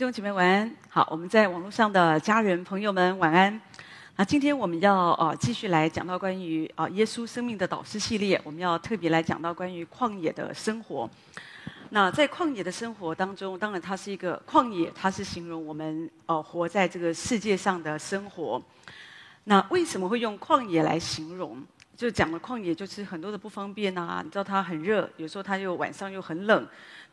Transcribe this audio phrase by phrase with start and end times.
[0.00, 0.74] 弟兄姐妹晚安。
[0.88, 3.60] 好，我们在网络上的家人朋友们晚安。
[4.16, 11.06] 那今天我们要啊继续来讲到关于啊耶稣生命的导师系列，我们要特别来讲到关于旷野的生活。
[11.90, 18.62] 那在旷野的生活当中，当然它是一个旷野，它是形容我们呃活在这个世界上的生活。
[19.44, 21.62] 那为什么会用旷野来形容？
[21.94, 26.66] 就讲了旷野就是很多的不方便啊，你知道它很热，有时候它又晚上又很冷，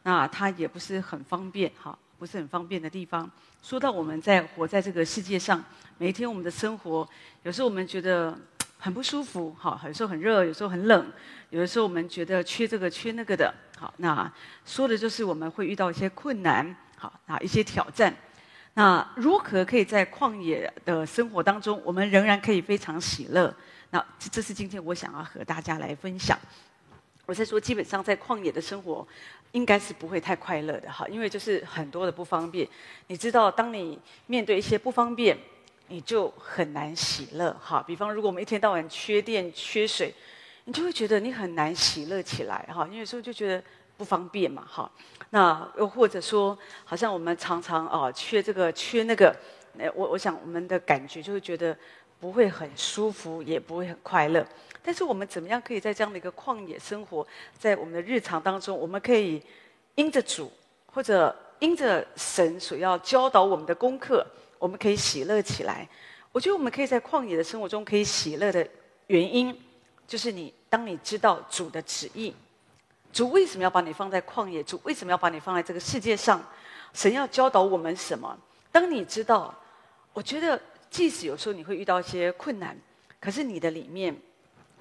[0.03, 1.99] 那它也不是很方便哈。
[2.17, 3.29] 不是很方便的地方。
[3.61, 5.63] 说到我们在活在这个世界上，
[5.97, 7.07] 每一天我们的生活，
[7.43, 8.37] 有时候我们觉得
[8.77, 11.11] 很不舒服，好，有时候很热，有时候很冷，
[11.49, 14.31] 有的时候我们觉得缺这个缺那个的，好，那
[14.65, 18.15] 说的就是我们会遇到一些困难，好，啊，一些挑战。
[18.73, 23.53] 那如何可以在旷野的生活当中，我们仍然可以非常喜乐？
[23.89, 26.37] 那这是今天我想要和大家来分享。
[27.25, 29.05] 我在说，基本上在旷野的生活，
[29.53, 32.67] 应该是不会太快乐的哈，因为就是很多的不方便。
[33.07, 35.37] 你知道，当你面对一些不方便，
[35.87, 37.83] 你就很难喜乐哈。
[37.87, 40.13] 比方，如果我们一天到晚缺电、缺水，
[40.65, 42.85] 你就会觉得你很难喜乐起来哈。
[42.87, 43.63] 因为有时候就觉得
[43.95, 44.91] 不方便嘛哈。
[45.29, 49.35] 那又或者说，好像我们常常啊缺这个缺那个，
[49.95, 51.75] 我我想我们的感觉就会觉得
[52.19, 54.45] 不会很舒服，也不会很快乐。
[54.87, 57.27] 但是我们怎么样可以在这样的一个旷野生活，
[57.59, 59.43] 在我们的日常当中，我们可以
[59.95, 60.49] 因着主，
[60.85, 64.25] 或者因着神所要教导我们的功课，
[64.57, 65.85] 我们可以喜乐起来。
[66.31, 68.65] 我觉得我们可以在旷野的生活中可以喜乐的
[69.07, 69.53] 原因，
[70.07, 72.33] 就是你当你知道主的旨意，
[73.11, 74.63] 主为什么要把你放在旷野？
[74.63, 76.41] 主为什么要把你放在这个世界上？
[76.93, 78.39] 神要教导我们什么？
[78.71, 79.53] 当你知道，
[80.13, 80.57] 我觉得
[80.89, 82.79] 即使有时候你会遇到一些困难，
[83.19, 84.15] 可是你的里面。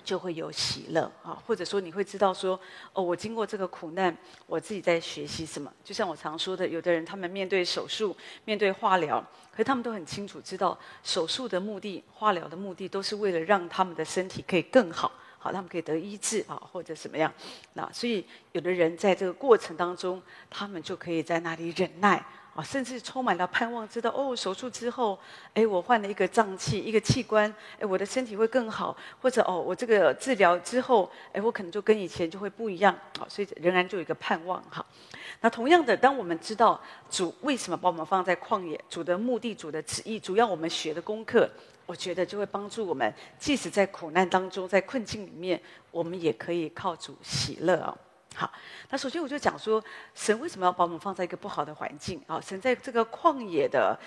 [0.07, 2.59] 就会有喜乐啊，或者说你会知道说，
[2.93, 5.71] 哦，我经过这个苦难，我自己在学习什么。
[5.83, 17.33] 就像我常说的，有的人他们面对手术、面对化疗，可是他们都很清楚知道，手术的目的、化疗的目的，都是为了让他们的身体可以更好，好，他们可以得医治啊，或者什么样。
[17.73, 22.25] 那所以，有的人在这个过程当中，他们就可以在那里忍耐。
[22.57, 25.19] 啊，甚至充满了盼望，知道哦，手术之后，
[25.53, 34.83] 哎，我换了一个脏器，一个器官，哎，我的身体会更好，或者哦，我这个治疗之后，哎，我可能就跟以前就会不一样，好，所以仍然就有一个盼望哈。
[35.43, 36.81] 那同样的，当我们知道
[37.11, 41.47] 主为什么把我们放在旷野，主的目的，主的旨意，主要我们学的功课，
[41.85, 47.99] 我觉得就会帮助我们，即使在苦难当中，在困境里面，我们也可以靠主喜乐哦。
[48.39, 48.53] 好，
[48.91, 49.83] 那首先我就讲说，
[50.15, 52.39] 神为什么要把我们放在一个不好的环境啊？
[52.39, 53.99] 神在这个旷野的，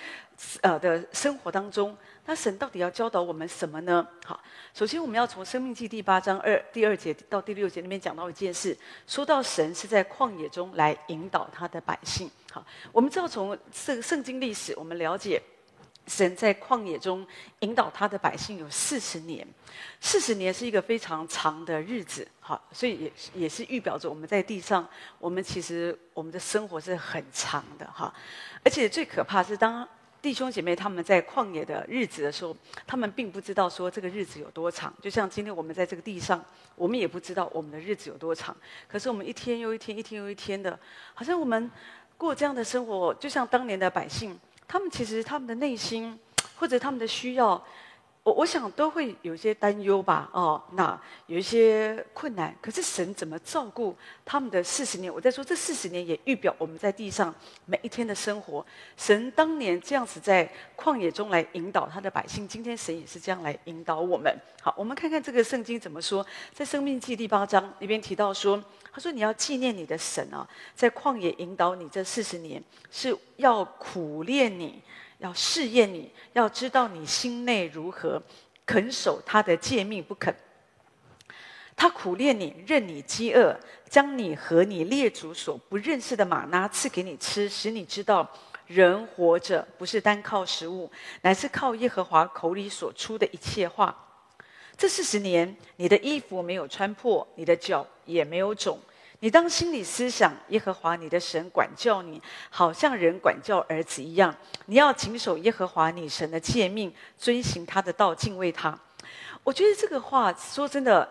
[0.62, 4.08] 呃的生活当中，那神到底要教导我们什么呢？
[4.24, 4.40] 好，
[4.72, 12.30] 首先我们要从《生命记》第八章二第二节到第六节里面讲到一件事，说到神是在旷野中来引导他的百姓。
[12.52, 15.42] 好，我们知道从圣圣经历史，我们了解。
[16.10, 17.26] 神在旷野中
[17.60, 19.48] 引导他的百姓有四十年，
[20.02, 24.86] 四十年是一个非常长的日子，好，所以也也是预表着我们在地上，
[25.20, 28.12] 我们其实我们的生活是很长的哈，
[28.64, 29.88] 而且最可怕是当
[30.20, 36.44] 弟兄姐妹他们在旷野的日子的时候，他们并不知道说这个日子有多长，就像今天我们在这个地上，
[36.76, 40.78] 我们也不知道我们的日子有多长，可是我们一天又一天，一天又一天的，
[41.14, 41.70] 好像我们
[42.18, 44.38] 过这样的生活，就像当年的百姓。
[44.72, 46.18] 他们其实他们的内心，
[46.56, 47.62] 或者他们的需要，
[48.30, 50.30] 我我想都会有一些担忧吧。
[50.32, 55.12] 哦，那有一些困难，可是神怎么照顾他们的四十年？
[55.12, 57.34] 我在说这四十年也预表我们在地上
[57.66, 58.64] 每一天的生活。
[58.96, 60.48] 神当年这样子在
[60.78, 64.32] 旷野中来引导他的百姓，今天神也是这样来引导我们。
[64.62, 66.24] 好，我们看看这个圣经怎么说，
[66.54, 68.64] 在《生命记》第八章里边提到说。
[68.92, 74.82] 他说：“你要纪念你的神啊，在旷野引导你这四十年，是要苦练你，
[75.20, 78.22] 要试验你，要知道你心内如何，
[78.66, 80.36] 肯守他的诫命不肯。
[81.76, 83.58] 他苦练你，任你饥饿，
[83.90, 88.30] 将你和你列祖所不认识的马拉赐给你吃，使你知道
[88.68, 90.92] 人活着不是单靠食物，
[91.22, 93.96] 乃是靠耶和华口里所出的一切话。”
[94.78, 98.80] 这四十年，你的衣服没有穿破，你的脚也没有肿。
[99.22, 104.34] 你当心里思想，耶和华你的神管教你，好像人管教儿子一样。
[104.68, 108.78] 你要谨守耶和华你神的诫命，遵行他的道，敬畏他。
[109.44, 111.08] 我觉得这个话说真的，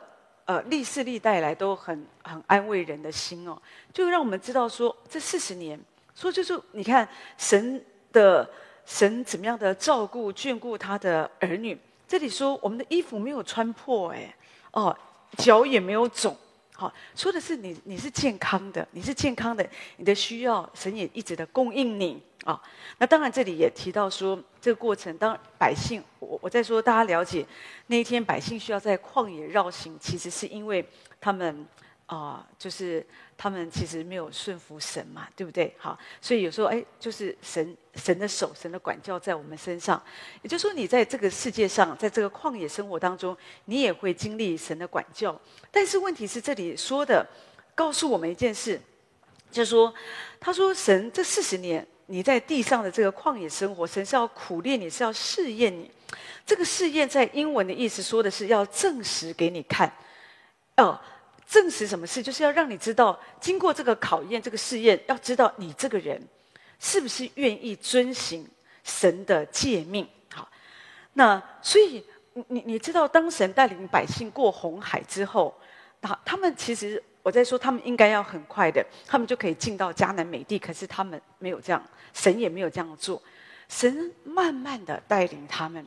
[0.47, 3.61] 呃，历世历代来都很很安慰人的心哦，
[3.93, 5.79] 就让我们知道说，这四十年，
[6.15, 7.07] 说就是你看
[7.37, 8.49] 神的
[8.87, 11.79] 神怎么样的照顾眷顾他的儿女。
[12.07, 14.35] 这里说我们的衣服没有穿破，哎，
[14.71, 14.97] 哦，
[15.37, 16.35] 脚也没有肿，
[16.81, 22.63] 好，说的是你你是健康的，你是健康的，你的需要神也一直的供应你啊。
[22.99, 27.45] 那当然这里也提到说，这个过程当百姓，我我在说大家了解
[27.89, 30.89] 那一天百姓需要在旷野绕行，其实是因为
[31.21, 31.67] 他们。
[32.11, 33.07] 啊、就是
[33.41, 35.73] 他们其实没有顺服神嘛，对不对？
[35.79, 40.03] 好，所以有时候哎，就是神神的手、神的管教在我们身上。
[40.43, 43.37] 也就是说，你在这个世界上，在这个旷野生活当中，
[43.67, 45.41] 你也会经历神的管教。
[45.71, 47.25] 但是问题是，这里说的
[47.77, 48.81] 告诉我们一件事，
[49.53, 49.95] 就是说，
[50.41, 55.89] 他说神这四十年你在地上的这个旷野生活，神是要苦练你，是要试验你。
[56.45, 59.93] 这个试验在英文的意思说的是要证实给你看，
[60.79, 60.99] 哦、
[61.49, 66.21] 证实什么事，就是要让你知道，经过这个考验、这个试验，要知道你这个人
[66.79, 68.47] 是不是愿意遵行
[68.85, 70.07] 神的诫命。
[70.31, 70.47] 好，
[71.15, 72.05] 那所以
[72.49, 75.59] 你你知道，当神带领百姓过红海之后，
[76.03, 80.59] 那他们其实我在说，他们应该要很快的，他们就可以进到迦南美地。
[80.59, 83.23] 可是他们没有这样，神也没有这样做，
[83.71, 85.87] 神慢慢的带领他们。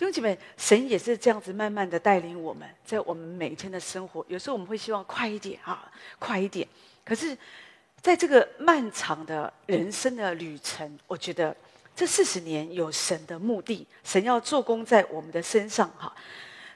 [0.00, 4.24] 弟兄姐妹，神也是这样子慢慢的带领我们，在我们每一天的生活。
[4.28, 6.66] 有时候我们会希望快一点啊，快一点。
[7.04, 7.36] 可是，
[8.00, 11.54] 在这个漫长的人生的旅程，我觉得
[11.94, 16.10] 这四十年有神的目的，神要做工在我们的身上哈。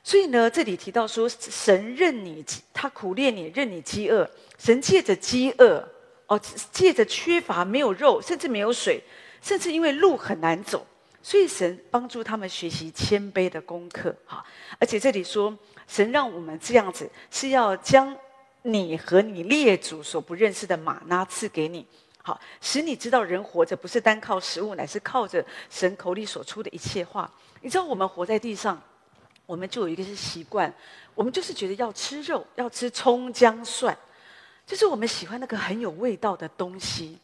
[0.02, 2.44] 所以呢，这里提到说，神任你
[2.74, 4.28] 他苦练你，任你饥饿。
[4.58, 5.82] 神借着饥饿
[6.26, 6.38] 哦，
[6.70, 9.02] 借着缺乏没有肉，甚至没有水，
[9.40, 10.86] 甚至因为路很难走。
[11.24, 14.44] 所以神帮助他们学习谦卑的功课，哈！
[14.78, 15.56] 而且这里说，
[15.88, 18.14] 神让我们这样子，是要将
[18.60, 21.86] 你和你列祖所不认识的吗哪赐给你，
[22.20, 27.32] 好，使你知道人活着不是单靠食物，乃是靠着神口里所出的一切话。
[27.62, 28.78] 你知道我们活在地上，
[29.46, 30.70] 我们就有一个是习惯，
[31.14, 33.96] 我们就是觉得要吃肉，要吃葱姜蒜，
[34.66, 37.18] 就是我们喜欢那个很有味道的东西。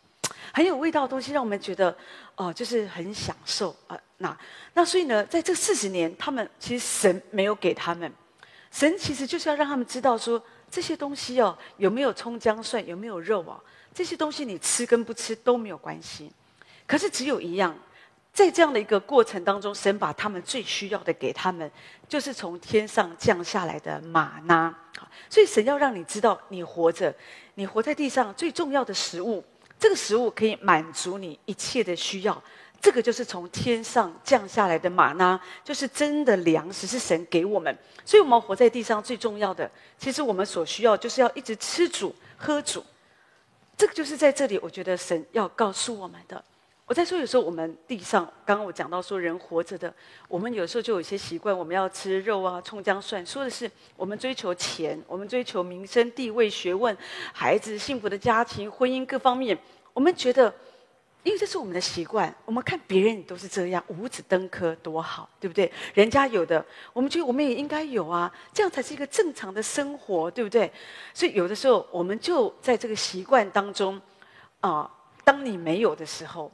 [0.52, 1.96] 很有味道的东西，让我们觉得，
[2.34, 4.00] 哦、就是很享受啊、呃。
[4.18, 4.38] 那
[4.74, 8.12] 那所以呢，在这四十年，他们其实神没有给他们，
[8.70, 13.60] 神其实就是要让他们知道说，这些东西哦，有没有葱姜蒜，有没有肉啊？
[13.94, 16.30] 这些东西你吃跟不吃都没有关系。
[16.86, 17.76] 可是只有一样，
[18.32, 21.70] 在这样的一个过程当中，神把他们最需要的给他们，
[22.08, 24.76] 就是从天上降下来的吗哪。
[25.28, 27.14] 所以神要让你知道，你活着，
[27.54, 29.44] 你活在地上最重要的食物。
[29.80, 32.40] 这个食物可以满足你一切的需要，
[32.80, 37.76] 这个就是从天上降下来的玛纳，就是真的粮食，是神给我们。
[38.04, 42.84] 所以，我们活在地上最重要的，其实我们所需要就是要一直吃主、喝主。
[43.76, 46.44] 这个就是在这里，我觉得神要告诉我们的。
[46.90, 49.94] 我在说，有时候我们地上，刚刚我讲到说，人活着的，
[50.26, 56.96] 我们有时候就有些习惯，我们要吃肉啊、葱姜蒜，说的是我们追求钱，我们追求名声、地位、学问、
[57.32, 59.56] 孩子、幸福的家庭、婚姻各方面，
[59.92, 60.52] 我们觉得，
[61.22, 65.70] 因为这是我们的习惯，我们看别人都是这样，五子登科多好，对不对？
[65.94, 70.68] 人家有的，我们觉得我们也应该有啊，这样才是一个正常的生活，对不对？
[71.14, 74.02] 所以有的时候，我们就在这个习惯当中，
[74.58, 74.90] 啊、
[75.22, 76.50] 当你没有的时候。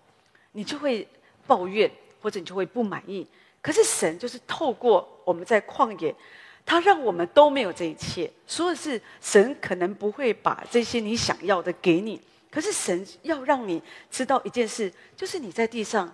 [0.56, 1.06] 你就会
[1.46, 1.90] 抱怨，
[2.22, 3.26] 或者你就会不满意。
[3.60, 6.14] 可是神就是透过我们在旷野，
[6.64, 8.30] 他让我们都没有这一切。
[8.46, 12.18] 说的是神可能不会把这些你想要的给你，
[12.50, 16.10] 可是神要让你知道一件事，就是你在地上，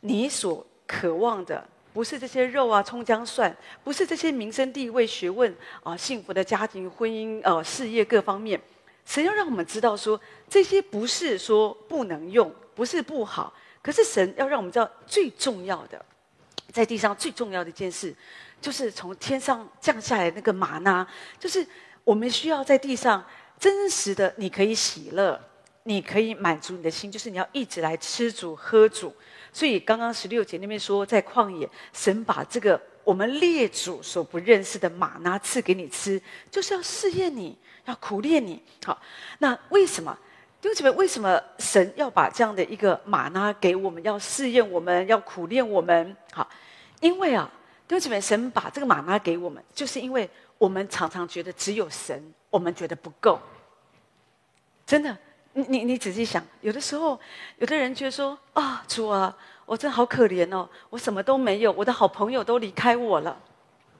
[0.00, 8.60] 你所渴望的不是这些肉啊、葱姜蒜，不是这些名声地位、学问啊、幸福的家庭、婚姻、呃、啊、事业各方面。
[9.06, 12.52] 神要让我们知道说，这些不是说不能用。
[12.76, 13.52] 不是不好，
[13.82, 16.04] 可是神要让我们知道最重要的，
[16.70, 18.14] 在地上最重要的一件事，
[18.60, 21.04] 就是从天上降下来那个吗哪，
[21.40, 21.66] 就是
[22.04, 23.24] 我们需要在地上
[23.58, 25.40] 真实的，你可以喜乐，
[25.84, 29.14] 你可以满足你的心，就是你要一直来吃主喝主。
[29.52, 37.56] 所以刚刚十六节那边说，在旷野，神把这个我们列祖所不认识的吗哪赐给你吃，就是要试验你，
[37.86, 38.62] 要苦练你。
[38.84, 39.00] 好，
[39.38, 40.18] 那为什么？
[40.66, 46.16] 弟兄姊妹，为什么神要把这样的一个吗哪给我们，要试验我们，要苦练我们？
[46.32, 46.44] 好，
[46.98, 47.48] 因为啊，
[47.86, 52.20] 弟兄姊妹，神把这个吗哪给我们，就是因为我们常常觉得只有神，
[52.50, 53.38] 我们觉得不够。
[54.84, 55.16] 真的，
[55.52, 57.16] 你你你仔细想，有的时候，
[57.58, 59.32] 有的人觉得说啊，主啊，
[59.66, 63.40] 我真好可怜哦，我什么都没有，我的好朋友都离开我了。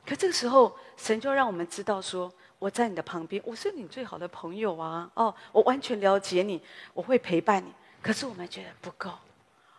[0.04, 2.28] 可这个时候，神就让我们知道说。
[2.58, 5.10] 我在你的旁边，我是你最好的朋友啊！
[5.14, 6.60] 哦，我完全了解你，
[6.94, 7.72] 我会陪伴你。
[8.02, 9.10] 可是我们觉得不够，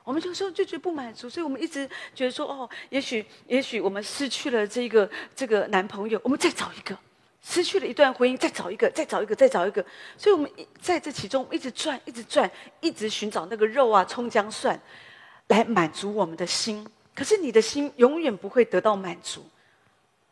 [0.04, 6.98] 我们就说就觉得不满足，所以我们一直觉得说，哦，也许也许我们失去了这个这个男朋友，我们再找一个，
[7.42, 9.84] 失去了一段婚姻，再找一个，再找一个，再找一个。
[10.18, 14.80] 所以我们在这其中一直转，一直转，一直寻找那个肉啊、葱姜蒜，
[15.48, 16.88] 来满足我们的心。
[17.16, 19.44] 可是你的心永远不会得到满足。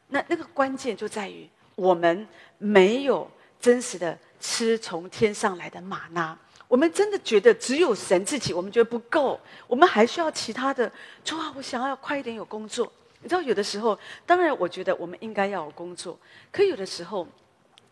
[0.09, 2.27] 那那个关键就在于我们
[2.57, 3.29] 没有
[3.59, 6.37] 真实的吃从天上来的玛纳。
[6.67, 10.91] 我们真的觉得只有神自己，我们觉得不够，我们还需要其他的。
[11.23, 12.91] 主啊，我想要快一点有工作。
[13.21, 16.17] 你知道，有的时候，当然我觉得我们应该要有工作，
[16.51, 17.27] 可有的时候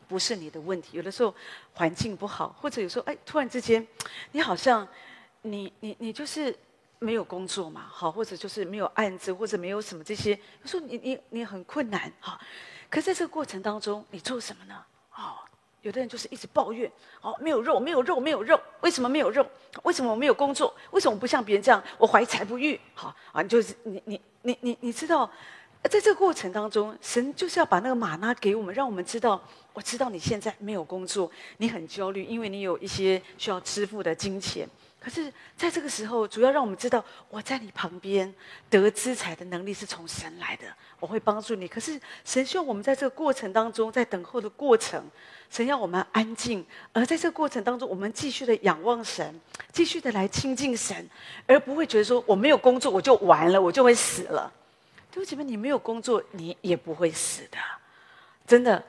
[0.07, 0.97] 不是你的问题。
[0.97, 1.33] 有的时候
[1.73, 3.87] 环境不好，或者有时候哎，突然之间，
[4.31, 4.87] 你好像
[5.41, 6.55] 你你你就是。
[6.99, 12.39] 没有工作嘛，好，或者就是没有案子，或者没有什么这些，有时候你你你很困难，哈。
[12.93, 14.75] 可是在这个过程当中，你做什么呢？
[15.15, 15.33] 哦，
[15.81, 16.87] 有的人就是一直抱怨，
[17.21, 19.43] 哦，没有肉，没有肉，没有肉，为什么没有肉？
[19.81, 20.71] 为什么我没有工作？
[20.91, 22.79] 为什么不像别人这样，我怀才不遇？
[22.93, 25.27] 好啊，就是你你你你你知道，
[25.81, 29.41] 在这个过程当中，神就是要把那个玛拉给我们，让我们知道，
[29.73, 34.69] 我知道你现在没有工作，你很焦虑，因为你有一些需要支付的金钱。
[35.03, 38.33] 可是，在这个时候，主要让我们知道，我在你旁边
[38.69, 40.63] 得资财的能力是从神来的，
[40.97, 41.67] 我会帮助你。
[41.67, 45.03] 可是，神希望我们在这个过程当中，在等候的过程，
[45.49, 49.37] 神要我们安静，而在这个过程当中，我们继续的仰望神，
[49.73, 51.09] 继续的来亲近神，
[51.45, 54.49] 而不会觉得说我没有工作我就完了，我就会死了。
[55.11, 57.57] 对不起，们，你没有工作，你也不会死的，
[58.47, 58.81] 真的，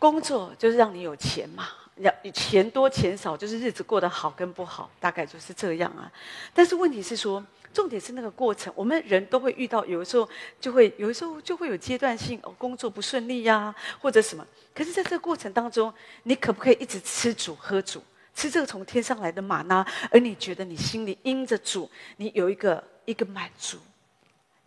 [0.00, 1.68] 工作就是让你有钱嘛。
[2.00, 6.10] 要钱多钱少，就是日子过得好跟不好，大概就是这样啊。
[6.54, 10.28] 但是问题是说，重点是那个过程，我们人都会遇到，有的时候
[10.60, 14.46] 就会，有的时候就会有阶段性哦，工作不顺利呀、或者什么。
[14.74, 18.02] 可是，在这个过程当中，你可不可以一直吃主喝主，
[18.34, 23.78] 吃这个从天上来的玛纳，而你觉得你心里因着主，你有一个一个满足？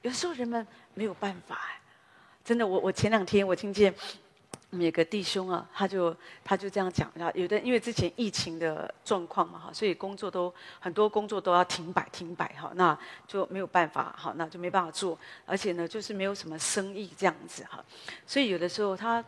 [0.01, 1.59] 有时候人们没有办法，
[2.43, 3.93] 真的，我我前两天我听见。
[4.73, 12.97] 每个弟兄啊，他就他就这样讲，然后有的因为之前疫情的状况嘛，哈，所以工作都很多工作都要停摆停摆哈，那
[13.27, 17.83] 就没有办法，哈，那就没办法做，而且呢，就是没有什么生意这样子哈，
[18.25, 19.21] 所以有的时候他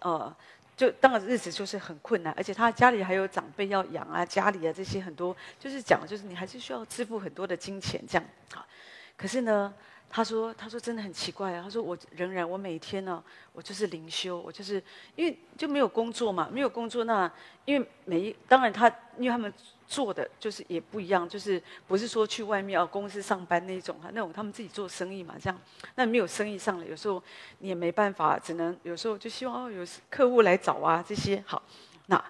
[0.00, 0.34] 呃，
[0.78, 8.24] 就当然日子就是很困难，而且他家里还有长辈要养啊，家里啊这些很多，就是讲就是你还是需要支付很多的金钱这样，
[8.54, 8.66] 哈，
[9.14, 9.74] 可是呢。
[10.16, 11.62] 他说：“他说真的很奇怪啊。
[11.62, 14.82] 他说我仍然，我每天呢，我就是灵修，我就是
[15.14, 17.04] 因为就没有工作嘛，没有工作。
[17.04, 17.30] 那
[17.66, 19.52] 因为每一当然他，因为他们
[19.86, 25.60] 做的就是也不一样，就是不是说去外面啊公司上班那种哈，那种他们自己做生意嘛，这样
[25.96, 27.22] 那没有生意上了，有时候
[27.58, 31.62] 你也没办法，只能有时候就希望哦有客户来找啊这些好，
[32.06, 32.24] 那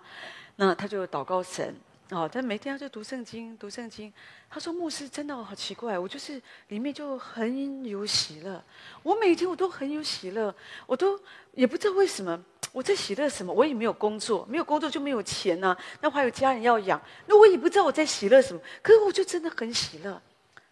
[0.57, 1.73] 那他就祷告神。”
[2.11, 4.13] 哦，他每天要就读圣经，读圣经。
[4.49, 8.63] 他说：“牧师真的好奇怪，我就是里面就很有喜乐。
[9.03, 10.55] 我每天我都很有喜乐，
[10.87, 11.19] 我都
[11.53, 13.53] 也不知道为什么我在喜乐什么。
[13.53, 18.61] 我也没有工作，没有工作就没有钱呐、那我还有家人要养，那我也不知道我在喜乐什么。
[18.83, 20.23] 可是我就真的很喜乐。”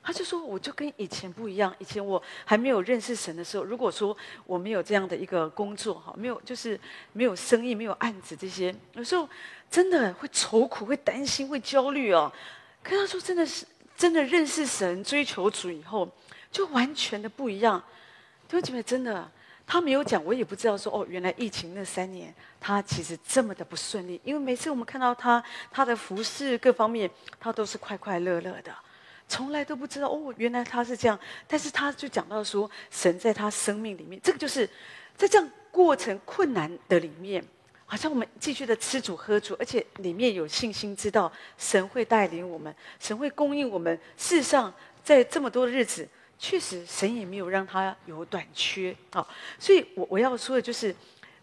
[0.06, 1.74] 他就说：“我就跟以前不一样。
[1.78, 6.78] 以前我还没有认识神的时候，如果说我没有这样的一个工作，哈，没有就是
[7.14, 9.26] 没有生意，没有案子这些，有时候
[9.70, 12.30] 真的会愁苦，会担心，会焦虑哦。
[12.82, 13.64] 可他说，真的是
[13.96, 16.06] 真的认识神，追求主以后，
[16.52, 17.82] 就完全的不一样。
[18.46, 19.26] 弟兄姐妹，真的，
[19.66, 24.20] 他没有讲，我也不知道说哦，原来疫情那三年，他其实这么的不顺利。
[24.22, 28.70] 因为每次我们看到他，他的服饰各方面，他都是快快乐乐的。”
[29.34, 31.18] 从来都不知道哦，原来他是这样。
[31.48, 34.64] 但是他就讲到说，神在他生命里面，这个就是
[35.16, 37.44] 在这样过程困难的里面，
[37.84, 43.98] 好像我们继续的吃主喝主，而且里面有信心，知道神会带领我们，神会供应我们。
[44.16, 44.72] 事实上，
[45.02, 49.26] 在这么多日子，确实神也没有让他有短缺啊。
[49.58, 50.94] 所以我我要说的就是，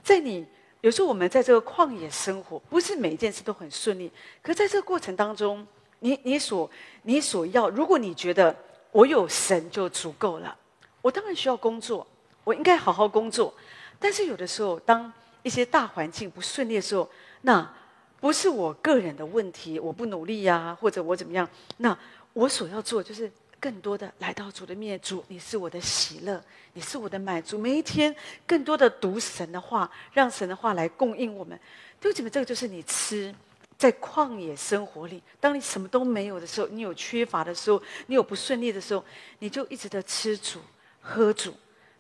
[0.01, 0.47] 在你
[0.79, 4.09] 有时候我们在这个旷野生活，不是每一件事都很顺利，
[4.41, 5.67] 可在这个过程当中。
[6.01, 6.69] 你你所
[7.03, 8.55] 你所要，如果你觉得
[8.91, 10.55] 我有神就足够了，
[11.01, 12.05] 我当然需要工作，
[12.43, 13.53] 我应该好好工作。
[13.99, 15.11] 但是有的时候，当
[15.43, 17.07] 一些大环境不顺利的时候，
[17.41, 17.71] 那
[18.19, 21.47] 不是我个人的问题，我不努力呀、或者我怎么样？
[21.77, 21.97] 那
[22.33, 26.43] 我所要做就是更多的来到主的面，主，你是我的喜乐，
[26.73, 27.59] 你是我的满足。
[27.59, 28.15] 每一天
[28.47, 31.59] 更多的读神的话，让神的话来供应我们。
[31.99, 33.33] 对不起，这个就是你吃。
[33.81, 39.03] 在旷野生活里，当你什么都没有的时候，你有缺乏的时候，你有不顺利的时候，
[39.39, 40.59] 你就一直在吃主、
[41.01, 41.51] 喝主。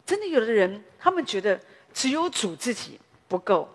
[0.05, 1.59] 真的，有的人他们觉得
[1.91, 3.67] 只有主自己不够，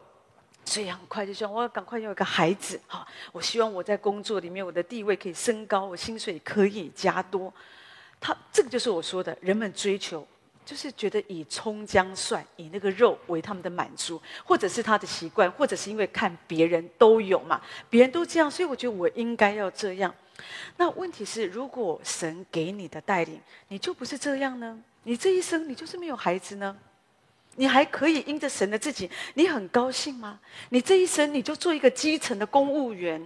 [0.64, 3.04] 所以很快就说：“我要赶快有一个孩子，哈！
[3.32, 7.52] 我希望我在工作里面我的地位可以升高，我薪水可以加多。”
[8.22, 10.24] 他这个就是我说的，人们追求
[10.66, 20.12] 就是觉得以葱姜蒜，以那个肉为他们的满足，或者是他的习惯，或者是因为看别人都有嘛，别人都这样，所以我觉得我应该要这样。
[20.76, 24.76] 那问题是，如果神给你的带领，你就不是这样呢？
[25.04, 26.76] 你这一生你就是没有孩子呢？
[27.54, 30.40] 你还可以因着神的自己，你很高兴吗？
[30.70, 33.24] 你这一生你就做一个基层的公务员，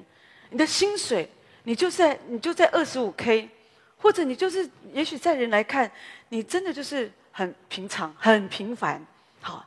[0.51, 1.27] 你的薪水
[1.63, 3.49] 你就在你就在二十五 K，
[3.97, 5.91] 或者你就是也许在人来看，
[6.29, 7.11] 你真的就是。
[7.33, 9.05] 很平常，很平凡，
[9.41, 9.65] 好，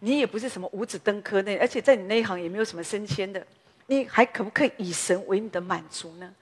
[0.00, 3.44] 你也不是什么五子登科那，而且在你那一行也没有什么升迁的，
[3.86, 6.34] 你还可不可以以神为你的满足呢？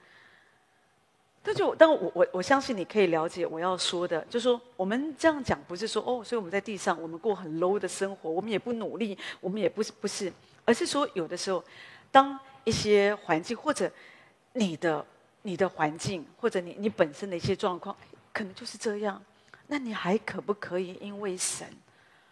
[1.43, 10.33] 这就，但我我我相信你可以了解我要说的，就是说我们这样讲不是说哦，所以我们在地上我们过很 low 的生活，我们也不努力，我们也不是不是，
[10.65, 11.63] 而是说有的时候，
[12.11, 13.91] 当一些环境或者
[14.53, 15.05] 你的
[15.43, 17.95] 你的环境或者你你本身的一些状况，
[18.33, 19.21] 可能就是这样。
[19.67, 21.67] 那你还可不可以因为神，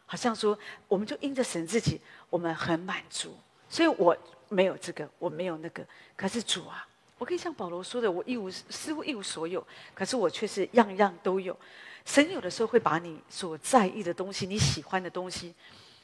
[0.06, 2.00] 好像说我们就因着神自己，
[2.30, 3.36] 我们很满足，
[3.68, 4.16] 所以我
[4.50, 5.84] 没有这个，我没有那个。
[6.16, 6.88] 可是主啊，
[7.18, 11.58] 我可以像保罗说的，我一无似乎一无所有，可是我却是样样都有。
[12.06, 15.56] 神有的时候会把你所在意的东西，你喜欢的东西，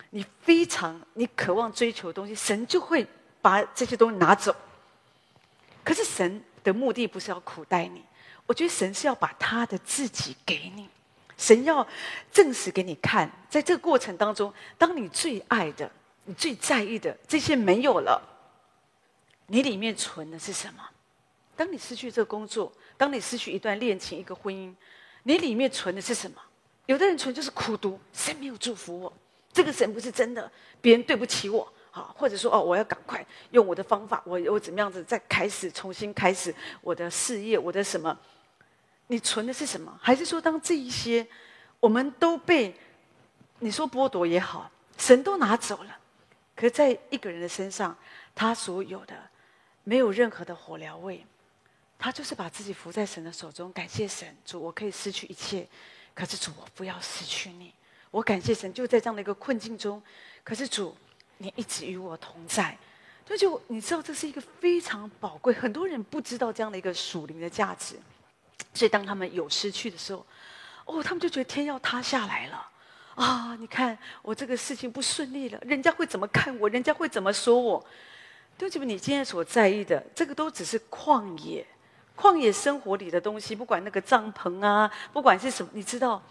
[0.09, 3.05] 你非常你渴望追求的东西，神就会
[3.41, 4.55] 把这些东西拿走。
[5.83, 8.03] 可是神的目的不是要苦待你，
[8.45, 10.89] 我觉得神是要把他的自己给你。
[11.39, 11.87] 神要
[12.33, 15.89] 证实给你看，在这个过程当中，当你最爱的、
[16.25, 18.21] 你最在意的这些没有了，
[19.47, 20.83] 你里面存的是什么？
[21.55, 24.75] 当你失去这个工作，当你失去一段恋情、一个婚姻，
[25.23, 26.41] 你里面存的是什么？
[26.87, 29.13] 有的人存就是苦读，神没有祝福我，
[29.53, 38.17] 这个神不是真的，别人对不起我，好，或者说哦，我要赶快用我的方法，我我怎么样子再开始重新开始我的事业，我的什么？
[39.11, 39.99] 你存的是什么？
[39.99, 41.27] 还是说，当这一些
[41.79, 42.75] 我们都被
[43.57, 45.97] 你说剥夺也好，神都拿走了，
[46.55, 47.97] 可是在一个人的身上，
[48.35, 49.15] 他所有的
[49.83, 51.25] 没有任何的火疗味，
[51.97, 55.67] 他就是把自己伏在神的手中，感谢神，主，我可以失去一切，
[56.13, 57.73] 可是主，我不要失去你。
[58.11, 59.99] 我感谢神，就在这样的一个困境中，
[60.43, 60.95] 可是主，
[61.39, 62.77] 你一直与我同在。
[63.25, 67.95] 所以就你知道，这是一个非常宝贵，很多人不知道这样的一个属灵的价值。
[68.73, 70.25] 所以，当他们有失去的时候，
[70.85, 72.67] 哦，他们就觉得天要塌下来了
[73.15, 73.55] 啊！
[73.59, 76.69] 你看我这个事情不顺利了，人家会怎么看我？
[76.69, 77.85] 人家会怎么说我？
[78.57, 81.65] 对不起，你今天所在意的，这个都只是旷野，
[82.15, 83.55] 旷野生活里的东西。
[83.55, 86.21] 不管那个帐篷啊，不管是什么，你知道，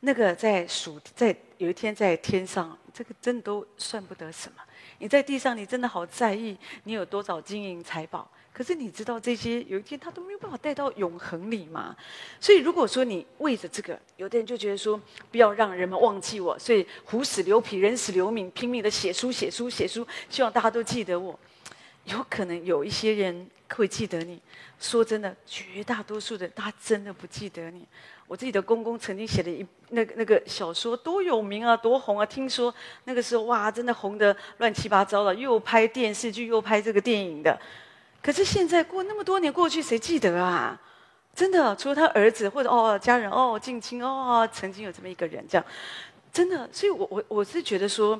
[0.00, 4.62] 那个在数在有一天在天上，这个真的都算不得什么。
[4.98, 8.30] 你在地上，你真的好在意你有多少金银财宝。
[8.54, 11.94] 可是你知道这些有一天他都没有办法带到永恒里吗？
[12.40, 14.98] 所以如果说你为着这个，有的人就觉得说
[15.32, 21.36] 不要让人们忘记我，所以虎死留皮，人死留名，拼命的写书写书写书，希望大家都记得我。
[22.04, 24.40] 有可能有一些人会记得你，
[24.78, 27.84] 说真的，绝大多数的他真的不记得你。
[28.26, 32.24] 我自己的公公曾经写了一那个那个小说，多有名啊，多红啊！
[32.24, 32.72] 听说
[33.04, 37.58] 那个时候哇，真的红得乱七八糟了，又拍电视剧，又拍这个电影的。
[38.24, 40.80] 可是现在过那么多年过去，谁记得啊？
[41.34, 45.66] 真的，除了他儿子或者哦家人哦近亲哦，曾经有这么一个人这样，
[46.32, 46.66] 真的。
[46.72, 48.18] 所以我我我是觉得说，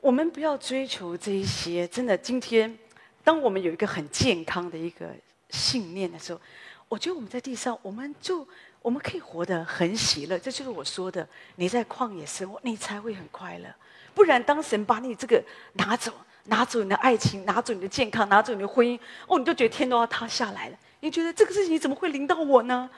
[0.00, 1.86] 我们不要追求这一些。
[1.88, 2.74] 真的，今天
[3.22, 5.10] 当我们有一个很健康的一个
[5.50, 6.40] 信念的时候，
[6.88, 8.48] 我觉得我们在地上，我们就
[8.80, 10.38] 我们可以活得很喜乐。
[10.38, 13.68] 这就是我说的，你在旷野生活，你才会很快乐。
[14.14, 16.10] 不然，当神把你这个拿走。
[16.48, 20.76] 拿走你的爱情，拿走你的健康，拿走你的婚姻，哦，你就觉得天都要塌下来了。
[21.00, 22.90] 你觉得这个事情怎么会临到我呢？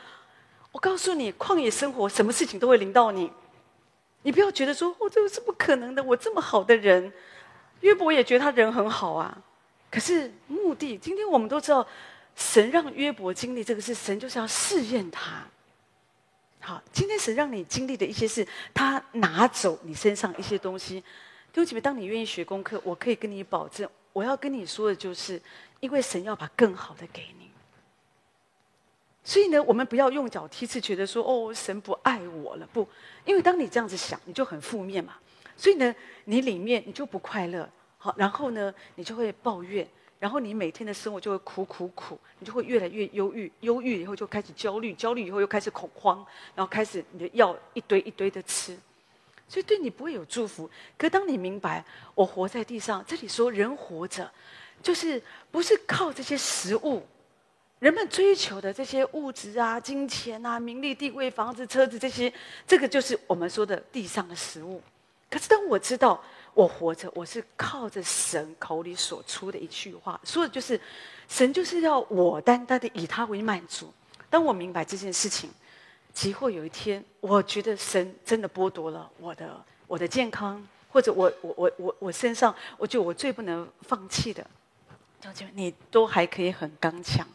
[0.72, 3.30] 我告诉你，旷野生活，什么事情都会临到你。
[4.22, 6.02] 你不要觉得说，哦，这个是不可能的。
[6.02, 7.12] 我这么好的人，
[7.80, 9.36] 约伯也觉得他人很好啊。
[9.90, 11.86] 可是目的，今天我们都知道，
[12.36, 15.42] 神让约伯经历这个事，神就是要试验他。
[16.60, 21.02] 好，今天神让你经历的一些事，他拿走你身上一些东西。
[21.52, 25.40] 弟兄姐妹，当你愿意学功课，我可以跟你保证，我要跟你说的就是，
[25.80, 27.50] 因为神要把更好的给你。
[29.24, 32.68] 所以呢，我们不要用脚踢刺，觉得说哦，神不爱我了。
[32.72, 32.88] 不，
[33.24, 35.16] 因为当你这样子想，你就很负面嘛。
[35.56, 37.68] 所以呢，你里面你就不快乐。
[37.98, 39.86] 好，然后呢，你就会抱怨，
[40.18, 48.78] 然后你每天的生活就会苦苦苦，你就会越来越忧郁，忧郁以后就开始焦虑，焦虑以后又开始恐慌，然后开始你的药一堆一堆的吃。
[49.50, 50.70] 所以对你不会有祝福。
[50.96, 51.84] 可当你明白，
[52.14, 54.30] 我活在地上，这里说人活着，
[54.80, 57.04] 就是不是靠这些食物
[57.80, 62.32] 人们追求的这些物质啊、金钱啊、名利地位、房子、车子这些，
[62.64, 64.80] 这个就是我们说的地上的食物。
[65.28, 66.22] 可是当我知道
[66.54, 70.80] 我活着，我是靠着神口里所出的一句话，说的就是
[71.28, 73.92] 神就是要我单单的以他为满足。
[74.28, 75.50] 当我明白这件事情，
[76.12, 84.44] 即或有一天我觉得神真的剥夺了我的我的健康，或者我我我我我身上，我觉得我最不能放弃的，
[85.20, 87.26] 就你都还可以很刚强。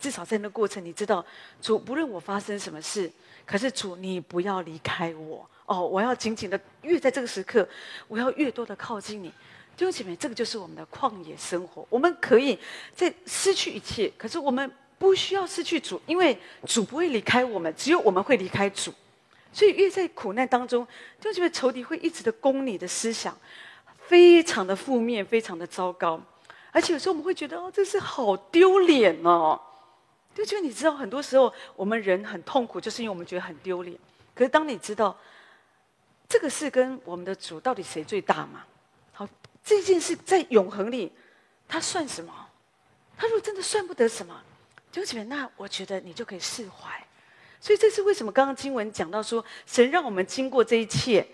[0.00, 1.24] 至少在那过程，你知道
[1.60, 3.10] 主不论我发生什么事，
[3.44, 5.84] 可是主你不要离开我哦！
[5.84, 7.68] 我要紧紧的越在这个时刻，
[8.06, 9.28] 我要越多的靠近你。
[9.76, 11.84] 弟兄姐妹，这个就是我们的旷野生活。
[11.90, 12.56] 我们可以
[12.94, 18.92] 在失去一切，可是我们不需要失去主，因为主不会离开我们，只有我们会离开主。
[19.52, 20.86] 所以越在苦难当中，
[21.20, 23.36] 就觉得，仇敌会一直的攻你的思想，
[24.06, 26.20] 非常的负面，非常的糟糕。
[26.70, 29.58] 而且有时候我们会觉得哦，这是好丢脸哦。
[30.34, 33.98] 就觉得你知道，很多时候我们人很痛苦，就是因为我们觉得很丢脸。
[34.34, 35.16] 可是当你知道
[36.28, 38.64] 这个事跟我们的主到底谁最大嘛？
[39.12, 39.26] 好，
[39.64, 41.10] 这件事在永恒里，
[41.66, 42.32] 它算什么？
[43.16, 44.40] 它如果真的算不得什么，
[44.90, 46.90] 就觉得那我觉得你就可以释怀。
[47.60, 51.26] 所以这是为什么刚刚经文讲到说，神让我们经过这一切，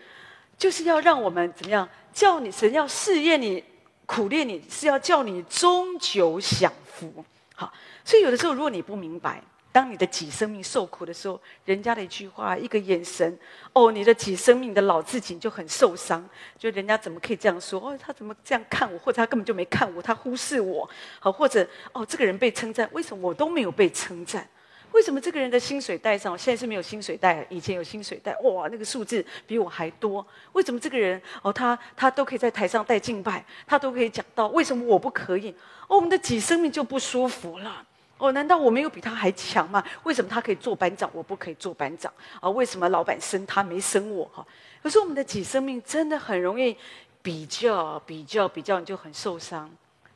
[0.56, 1.88] 就是要让我们怎么样？
[2.12, 3.62] 叫你神要试验你、
[4.06, 7.24] 苦练你，是要叫你终究享福。
[7.54, 7.72] 好。
[8.04, 9.42] 所以有的时候，如果你不明白，
[9.74, 13.36] 当你的己生命受苦的时候，人家的一句话、一个眼神，
[13.72, 16.24] 哦，你的己生命的老自己就很受伤。
[16.56, 17.80] 就人家怎么可以这样说？
[17.80, 18.96] 哦，他怎么这样看我？
[19.00, 20.88] 或者他根本就没看我，他忽视我。
[21.18, 24.48] 好，或者哦，这个人被称赞，为什么我都没有被称赞？
[24.92, 27.44] 为什么这个人的薪水袋上现在是没有薪水袋？
[27.50, 30.24] 以前有薪水袋，哇，那个数字比我还多。
[30.52, 35.50] 为什么这个人哦，他他都可以在台上带敬拜，他都可以讲到，为什么我不可以？
[35.88, 37.84] 哦，我们的己生命就不舒服了。
[38.16, 39.82] 哦，难道我没有比他还强吗？
[40.04, 42.12] 为什么他可以做班长，我不可以做班长？
[42.40, 44.24] 啊，为什么老板升他没升我？
[44.32, 44.46] 哈，
[44.82, 46.76] 可是我们的己生命真的很容易
[47.22, 49.68] 比较、比较、比较，你就很受伤。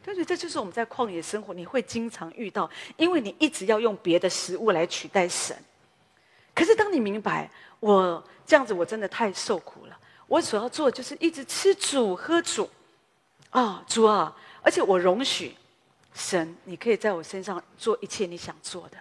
[0.04, 5.54] 但是这就是我们在旷野生活，你会经常遇到，因为你一直要用别的食物来取代神。
[6.54, 12.70] 可是当你明白，我这样子我真的太受苦了，我所要做的就是一直吃主、喝主。
[13.50, 15.54] 啊，主啊，而且我容许。
[16.18, 18.98] 神，你可以在我身上做一切你想做的。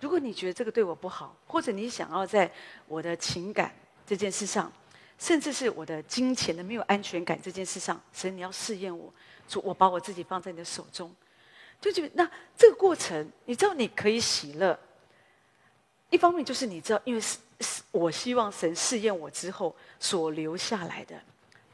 [0.00, 2.50] 如果你觉得这个对我不好，或者你想要在
[2.88, 3.70] 我的情感
[4.06, 4.72] 这件事上，
[5.18, 9.12] 甚至是我的金钱的没有安全感这件事上，神，你要试验我，
[9.46, 11.14] 主，我把我自己放在你的手中，
[11.78, 14.76] 就觉得那这个过程，你知道你可以喜乐。
[16.08, 21.14] 一方面就是你知道，因为是是，我希望神试验我之后所留下来的，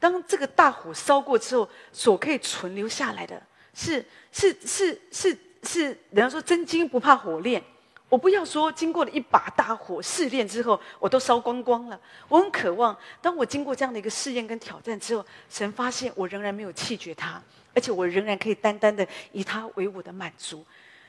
[0.01, 3.41] 当这个大火烧过之后，所可以存留下来的。
[3.79, 7.63] 是是是是是，人家说真金不怕火炼。
[8.09, 11.97] 我不要说经过了一把大火试炼之后，我都烧光光了。
[12.27, 17.41] 我很渴望，当我经过这样的一个试验跟挑战之后，神发现我仍然没有弃绝他，
[17.73, 20.65] 而且我仍然可以单单的以他为我的满足。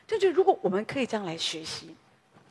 [0.06, 1.96] 就觉得如果我们可以这样来学习，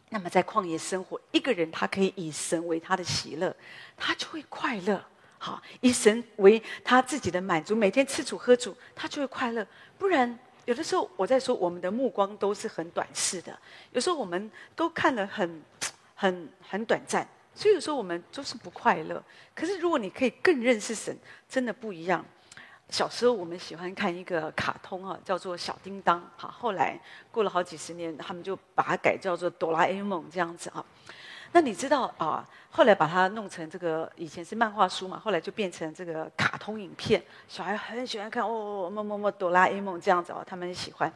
[0.10, 3.56] 那么在旷野生活，一个人他可以以神为他的喜乐，
[3.96, 5.02] 他就会快乐。
[5.42, 9.66] 好，以神为他自己的满足，每天吃主喝主，他就会快乐。
[9.98, 13.58] 不然，有的时候我在说，我们的目光都是很短视的。
[13.94, 15.64] 有时候我们都看得很、
[16.14, 17.26] 很、很短暂，
[17.56, 19.24] 所以有时候我们就是不快乐。
[19.56, 22.24] 可是如果你可以更认识神，真的不一样。
[22.90, 26.20] 小时候我们喜欢看一个卡通啊，叫做《小叮当》。
[26.36, 27.00] 好，后来
[27.32, 30.84] 过了好几十年，他们就把它改叫做《哆啦 A 梦》这样子啊。
[31.52, 32.48] 那你知道啊？
[32.72, 41.12] 后来把它弄成这个，以前是漫画书嘛，后来就变成这个卡通影片，小孩很喜欢看哦，么么么哆啦 A 梦这样子哦，他们很喜欢。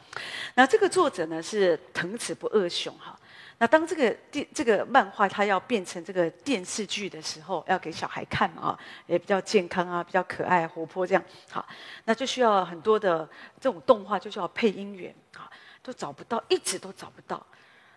[0.56, 3.18] 那这个作者呢是藤子不二雄哈。
[3.60, 11.24] 那当这个电这个漫画它要变成这个电视剧的时候，要给小孩看嘛啊，也比较健康啊，比较可爱活泼这样。
[11.52, 11.64] 好，
[12.06, 13.30] 那就需要很多的
[13.62, 15.48] 这种动画，就需要配音员啊，
[15.84, 17.46] 都找不到，一直都找不到。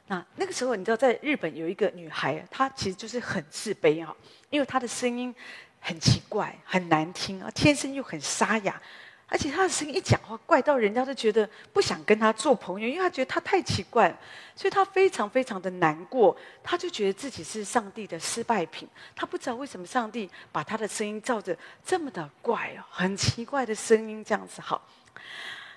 [0.09, 4.15] 那那个时候，你知道，在日本有一个女孩，她其实就是很自卑啊，
[4.51, 5.35] 因为她的声音
[5.81, 8.81] 很奇怪、很难听啊，天生又很沙哑，
[9.27, 14.17] 而且她的声音一讲话怪到人家都觉得不想跟她做朋友，因为她觉得她太奇怪，
[14.55, 24.61] 所以她非常非常的难过，她就觉得自己是上帝的失败品，她不知道为什么上帝把她的声音造着这么的怪哦，很奇怪的声音这样子。
[24.61, 24.87] 好，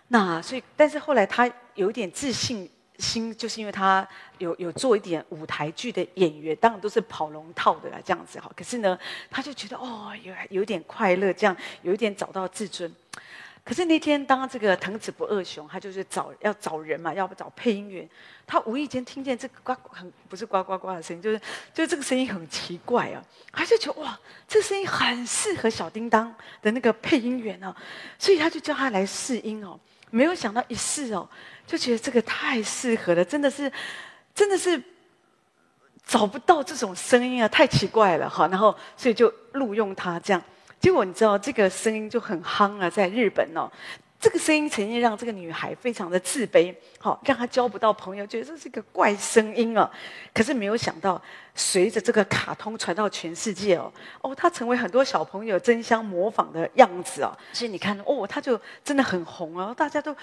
[0.09, 2.69] 那所以，但是后来她有点自信。
[2.99, 4.07] 心就是因为他
[4.38, 8.51] 有有做一点舞台剧的演员，当然都是跑龙套的啦，这样子哈。
[8.55, 8.99] 可是呢，
[9.31, 12.93] 他就觉得哦，有有点快乐，这样有一点找到自尊。
[13.63, 18.09] 可是那天，当这个藤子不二雄，他就是找要找人嘛，要不找配音员，
[18.47, 21.39] 他无意间听见这个呱很不是呱呱呱的声音，就是
[21.73, 27.75] 就是这个声音很奇怪啊，他就觉得哇，这声音很适合小叮当的那个配音员哦，
[28.17, 29.79] 所以他就叫他来试音哦。
[30.12, 31.29] 没有想到一试哦，
[31.69, 33.71] 就觉得这个太适合了，真的是
[34.34, 34.82] 真的是
[36.03, 38.47] 找不到这种声音啊，太奇怪了哈。
[38.47, 40.41] 然后所以就录用他这样。
[40.79, 43.69] 结果你知道这个声音就很夯啊，在日本哦，
[44.19, 49.89] 这个声音曾经让这个女孩非常的自卑，好，让她交不到朋友，觉得这是一个怪声音啊。
[50.34, 51.21] 可是没有想到，
[51.55, 57.32] 随着这个卡通传到全世界哦，哦，她成为很多小朋友争相模仿的样子哦。
[57.53, 60.13] 所以你看哦，她就真的很红哦，大家都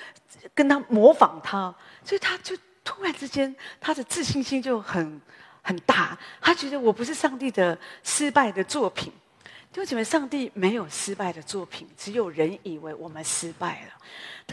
[0.54, 2.54] 跟她模仿她，所以她就
[2.84, 5.18] 突然之间，她的自信心就很
[5.62, 9.10] 很大，她觉得我不是上帝的失败的作品。
[9.76, 13.92] 就因为上帝没有失败的作品，只有人以为我们失败了。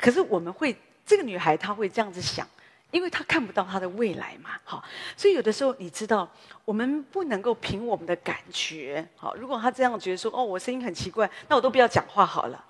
[0.01, 2.45] 可是我们会，这个女孩她会这样子想，
[2.91, 4.49] 因为她看不到她的未来嘛。
[4.65, 4.83] 好，
[5.15, 6.29] 所以有的时候你知道，
[6.65, 9.07] 我们不能够凭我们的感觉。
[9.15, 12.65] 好，如果她这样觉得说，哦，我声音很奇怪，那我都不要讲话好了。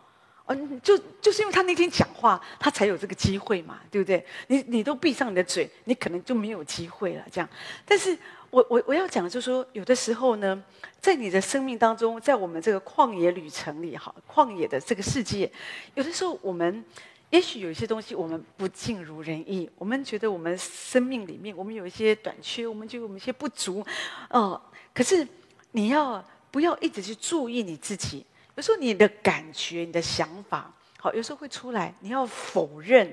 [0.45, 4.23] 嗯，就就是因为她那天讲话，她才有这个机会嘛，对不对？
[4.45, 7.25] 你你都闭上你的嘴，你可能就没有机会了。
[7.31, 7.49] 这样，
[7.83, 8.15] 但是。
[8.53, 10.63] 我我我要讲就是说，有的时候呢，
[11.01, 15.51] 在你的生命当中，在我们这个旷野旅程里，哈，旷野的这个世界，
[15.95, 16.85] 有的时候我们
[17.31, 23.83] 也许有一些东西我们不尽如人意，我们觉得我们生命里面我们有一些短缺，我们就有一些不足，
[24.29, 24.61] 哦、
[24.93, 25.27] 可是
[25.71, 28.23] 你要不要一直去注意你自己？
[28.53, 33.11] 有时候你的感觉、你的想法，好，有时候会出来，你要否认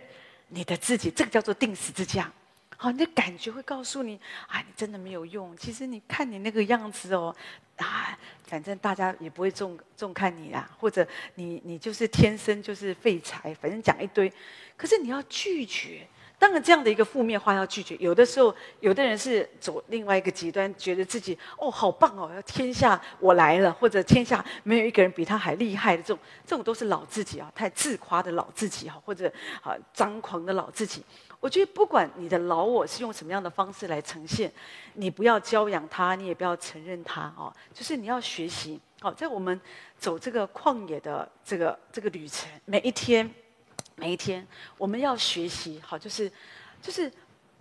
[0.48, 2.30] 你的自己，这个叫做钉十字架。
[2.82, 5.54] 好，你的感觉会告诉你，啊，你真的没有用。
[5.54, 7.36] 其实你看你那个样子哦，
[7.76, 14.32] 啊，反正大家也不会重重看你啦，或者你你就是天生就是废材，反正讲一堆。
[14.78, 16.06] 可是你要拒绝，
[16.38, 17.94] 当然这样的一个负面话要拒绝。
[17.96, 31.04] 有的时候，有的人是走另外一个极端，觉得自己哦好棒哦，要天下我来了，或者天下没有一个人比他还厉害的这种，这种都是老自己啊，太自夸的老自己哈，或者啊张狂的老自己。
[31.40, 34.52] 我觉得不管你的老我是用什么样的方式来呈现，
[34.92, 37.50] 你不要教养他，你也不要承认他哦。
[37.72, 39.58] 就是你要学习，好，在我们
[39.98, 43.28] 走这个旷野的这个这个旅程，每一天，
[43.96, 46.30] 每一天，我们要学习，好，就是
[46.82, 47.10] 就是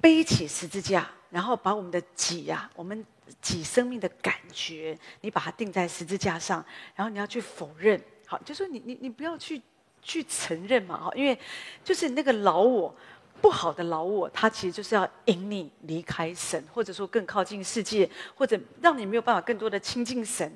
[0.01, 3.05] 背起十字架，然后把我们的己呀，我们
[3.41, 6.63] 己生命的感觉，你把它钉在十字架上，
[6.95, 9.61] 然后你要去否认，好，就说你你你不要去
[10.01, 11.39] 去承认嘛，哈，因为
[11.81, 12.93] 就是那个老我。
[13.41, 20.51] 不好的老我，他其实就是要引你离开神，或者说更靠近世界，或者让你没有办法更多的亲近神。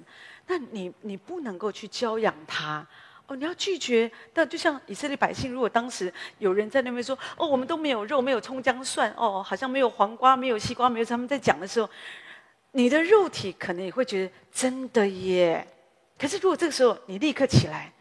[0.47, 2.85] 那你你不能够去教养他
[3.27, 4.11] 哦，你要拒绝。
[4.33, 11.89] 但就像以色列百姓，如果当时有人在那边说：“哦，我们都没有肉，没有葱姜蒜，哦，好像没有黄瓜，没有西瓜，没有……”他们在讲的时候，
[12.73, 15.65] 你的肉体可能也会觉得真的耶。
[16.17, 17.93] 可是如果这个时候你立刻起来，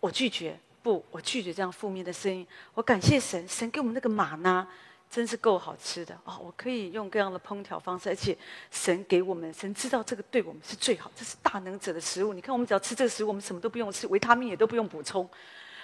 [0.00, 0.58] 我拒绝。
[0.86, 2.46] 不，我拒绝这样负面的声音。
[2.72, 4.64] 我感谢神，神给我们那个玛纳，
[5.10, 6.38] 真是够好吃的哦！
[6.40, 8.38] 我可以用各样的烹调方式，而且
[8.70, 12.32] 神给我们，神知道这个对我们是最好，这是大能者的食物。
[12.32, 15.28] 你看，我们只要吃这个食物，我们什么都不用吃，维他命也都不用补充。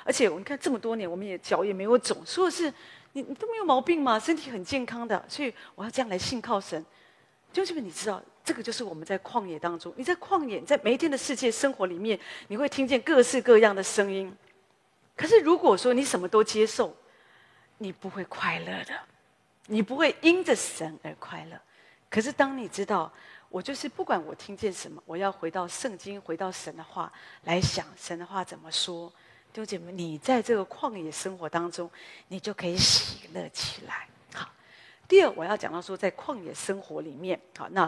[0.04, 2.72] 而且，我们看这么多年，我们也脚也没有肿，说的是
[3.14, 5.20] 你你都没有毛病嘛，身体很健康的。
[5.28, 6.86] 所以我要这样来信靠神。
[7.52, 14.32] 就这个，你知道，这个就是我们在旷野当中，你在旷野，在每一天的世界生活里面，你会听见各式各样的声音。
[15.22, 16.92] 可是，如果说你什么都接受，
[17.78, 18.92] 你不会快乐的，
[19.66, 21.56] 你不会因着神而快乐。
[22.10, 23.12] 可是，当你知道，
[23.48, 27.12] 我就是不管我听见什么，我要回到圣经，回到神的话
[27.44, 29.08] 来想神的话怎么说，
[29.52, 31.88] 弟兄姐妹，你在这个旷野生活当中，
[32.26, 34.08] 你就可以喜乐起来。
[34.34, 34.50] 好，
[35.06, 37.82] 第二，我要讲到说，在旷野生活里面，好，那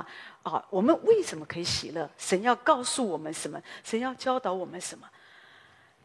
[0.45, 2.09] 啊，我们为什么可以喜乐？
[2.17, 3.61] 神要告诉我们什么？
[3.83, 5.11] 神要教导我们什么？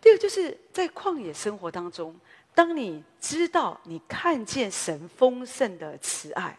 [0.01, 2.15] 第二，就是在旷野生活当中，
[2.55, 6.57] 当你知道你看见神丰盛的慈爱，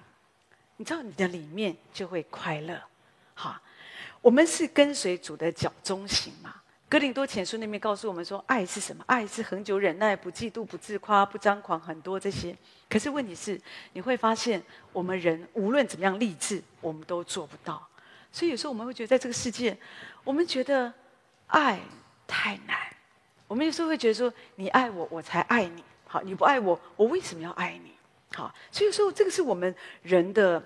[0.77, 2.81] 你知道你的里面就会快乐。
[3.35, 3.61] 好，
[4.21, 6.55] 我们是跟随主的脚踪行嘛？
[6.89, 9.05] 哥林多前书那边告诉我们说，爱是什么？
[9.07, 12.55] 爱是恒久忍耐，不嫉妒，不自夸，不张狂，很多这些。
[12.89, 13.59] 可是问题是，
[13.93, 14.61] 你会发现，
[14.93, 17.89] 我们人无论怎么样励志，我们都做不到。
[18.33, 19.79] 所以有时候我们会觉得，在这个世界，
[20.25, 20.93] 我们觉得
[21.47, 21.81] 爱
[22.27, 22.77] 太难。
[23.51, 25.83] 我们有时候会觉得说，你爱我，我才爱你。
[26.07, 27.91] 好，你不爱我，我为什么要爱你？
[28.33, 30.63] 好，所以说这个是我们人的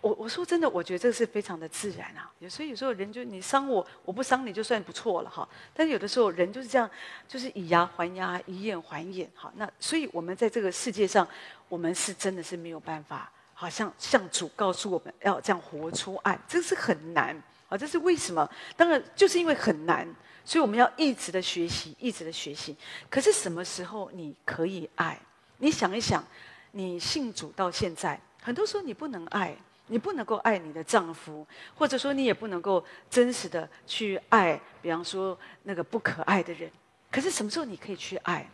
[0.00, 2.32] 我我说真的，我觉得这个是非常的自然啊。
[2.38, 5.46] 有所以有时候人就你伤我，我不伤你就算不错了哈。
[5.74, 6.88] 但有的时候人就是这样，
[7.28, 9.30] 就是以牙还牙，以眼还眼。
[9.34, 11.28] 好，那所以我们在这个世界上，
[11.68, 17.36] 我们是真的是没有办法，好像像主告诉我们要这样活出爱，这是很难
[17.68, 17.76] 啊。
[17.76, 18.48] 这是为什么？
[18.74, 20.08] 当然就是因为很难，
[20.44, 22.76] 所以我们要一直的学习，一直的学习。
[23.08, 25.18] 可是什么时候你可以爱？
[25.58, 26.24] 你想一想，
[26.72, 29.56] 你信主到现在，很多时候你不能爱。
[29.88, 36.70] 你不能够爱你的丈夫，或者说你也不能够真实的去爱，比方说那个不可爱的人。
[37.10, 38.48] 可是什么时候你可以去爱？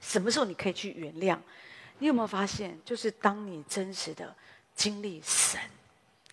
[0.00, 1.36] 什么时候你可以去原谅？
[1.98, 4.34] 你有没有发现，就是当你真实的
[4.74, 5.60] 经历神，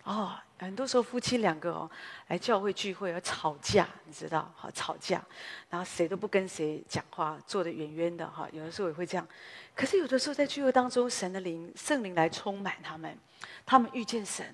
[0.04, 1.90] 哦，很多时候夫妻两个哦
[2.28, 5.22] 来教会聚会而吵架，你知道，好吵架，
[5.70, 8.46] 然后谁都不跟谁讲话，坐得远远的哈。
[8.52, 9.26] 有的时候也会这样。
[9.74, 13.18] 可是有的时候在聚会当中，神的灵、圣灵来充满他们。
[13.66, 14.46] 他们遇见神，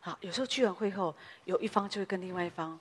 [0.00, 2.78] 好，有时候聚完会后，有一方就会跟另外一方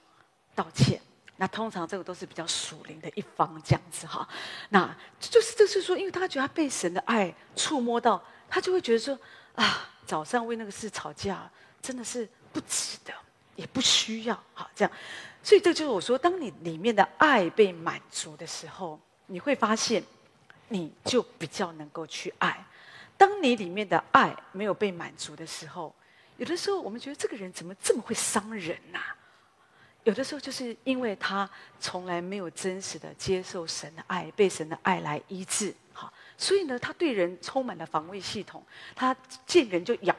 [0.53, 1.01] 道歉。
[1.37, 4.27] 那通常这个都是比较属灵的一方这样子哈。
[4.69, 9.17] 那就是就是说，因为他觉得他被神的爱触摸到，他就会觉得说
[9.55, 11.49] 啊，早上为那个事吵架，
[11.81, 13.13] 真的是不值得，
[13.55, 14.91] 也不需要好这样。
[15.43, 20.03] 所以这就是我说，当你里面的爱被满足的时候，你会发现，
[20.67, 22.63] 你就比较能够去爱。
[23.17, 25.93] 当你里面的爱没有被满足的时候，
[26.37, 28.99] 有的时候我们觉得这个人怎么这么会伤人呐？
[30.03, 31.47] 有的时候就是因为他
[31.79, 38.63] 从来没有真实的接受神的爱，被神的爱来医治，好，所以呢，他对人充满了防卫系统，
[38.95, 39.15] 他
[39.45, 40.15] 见人就咬，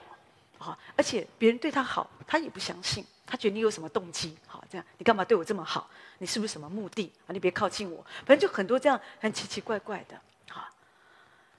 [0.96, 5.88] 而且别人对他好，他也不相信，他觉得你有什么动机，好，这样你干嘛对我这么好？
[6.18, 7.33] 你是不是什么目的啊？
[7.33, 10.20] 你别靠近我，反正就很多这样很奇奇怪怪的。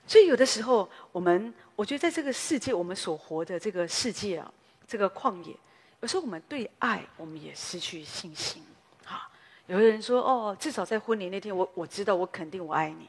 [0.05, 4.53] 所以有的时候，我们我觉得在这个世界，我们所活的这个世界啊，
[4.85, 5.55] 这个旷野，
[6.01, 8.61] 有时候我们对爱，我们也失去信心。
[9.05, 9.29] 哈，
[9.67, 13.07] 有的人说，哦，至少在婚礼那天，我我知道，我肯定我爱你。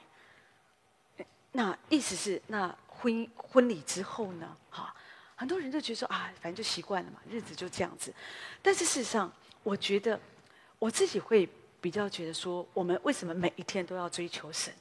[1.51, 4.57] 那意思是，那婚婚礼之后呢？
[4.71, 4.95] 哈，
[5.37, 8.15] 很多人就觉得说，啊，反正就习惯了嘛，日子就这样子。
[8.63, 10.19] 但是事实上，我觉得
[10.79, 11.49] 我自己会
[11.81, 14.73] 比较觉得说，我们为什么每一天都要追求神？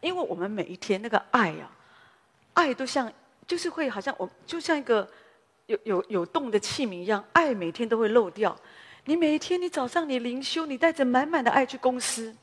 [0.00, 1.70] 因为我们每一天那个爱啊，
[2.54, 3.12] 爱都像，
[3.46, 5.08] 就是会好像我就像一个
[5.66, 8.56] 有有有洞的器皿一样，爱每天都会漏掉。
[9.06, 12.34] 你每一天，你早上你灵修，你带着满满的爱去公司，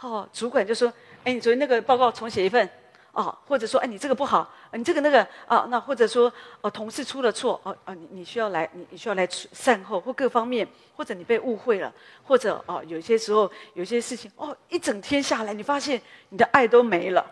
[0.00, 0.92] 哦，主管就说
[1.24, 2.68] ：“哎，你昨天那个报告重写一份。”
[3.12, 11.92] 哦，或者说，哎，你这个不好，你这个那个啊，那或者说，哦，同事出了错，哦，哦，你你需要来，你你需要来善后，或各方面，或者你被误会了，
[12.22, 17.24] 或者哦，有些时候有些事情，哦，一整天下来，你发现你的爱都没了，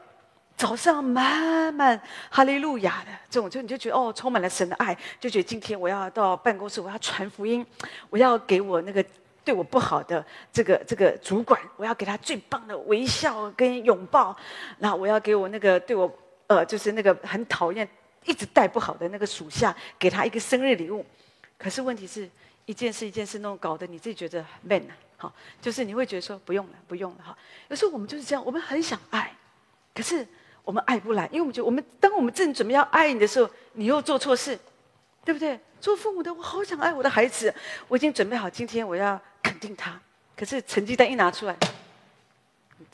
[0.56, 7.64] 早上满满哈利路亚的这种，就你就觉得哦，充满了神的爱，就觉得今天我要到办公室，我要传福音，
[8.10, 9.04] 我要给我那个。
[9.48, 14.36] 对我不好的这个这个主管，我要给他最棒的微笑跟拥抱。
[14.76, 17.88] 那我要给我那个对我呃，就是那个很讨厌、
[18.26, 21.02] 一直带不好的那个属下，给他一个生日礼物。
[21.56, 22.28] 可是问题是
[22.66, 24.82] 一件事一件事弄搞得你自己觉得 man
[25.16, 25.32] 好，
[25.62, 27.38] 就是你会觉得说不用了，不用了哈。
[27.68, 29.34] 有时候我们就是这样，我们很想爱，
[29.94, 30.28] 可是
[30.62, 34.58] 我们爱不来，因为我们觉得我们当我们正准备要爱你的时候，你又做错事，
[35.24, 35.58] 对不对？
[35.80, 37.54] 做父母的，我好想爱我的孩子，
[37.86, 39.18] 我已经准备好今天我要。
[39.58, 40.00] 定他，
[40.36, 41.56] 可是成绩单一拿出来，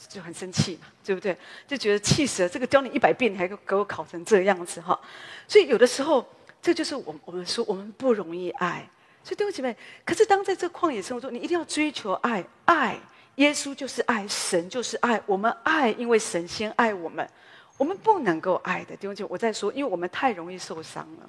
[0.09, 1.37] 就很生气嘛，对不对？
[1.69, 2.49] 就觉得气死了。
[2.49, 4.99] 这个教你一百遍，你还给我考成这样子哈。
[5.47, 6.27] 所以有的时候，
[6.63, 8.89] 这就是我我们说我们不容易爱。
[9.23, 12.99] 所以弟兄姐妹，可是当在这旷野生活中，你一定要追求爱，爱
[13.37, 15.21] 耶稣就是爱，神就是爱。
[15.27, 17.29] 我们爱，因为神先爱我们。
[17.77, 21.29] 我们不能够爱的弟兄姐妹，我在说，因为我们太容易受伤了。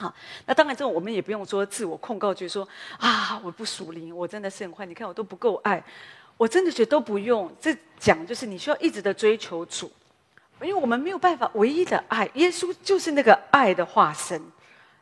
[0.00, 0.14] 好，
[0.46, 2.66] 那当然，这种我们也不用说自我控告，就是说
[2.98, 4.86] 啊，我不属灵，我真的是很坏。
[4.86, 5.82] 你看我都不够爱，
[6.36, 7.52] 我真的觉得都不用。
[7.60, 9.90] 这讲就是你需要一直的追求主，
[10.60, 14.40] 因为我们没有办法，唯一的爱，耶稣就是那个爱的化身，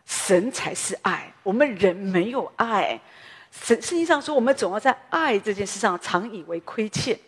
[0.06, 2.98] 神才是爱，我们人没有爱。
[3.52, 7.18] 神实际上说，我们总要在爱这件事上常以为亏欠。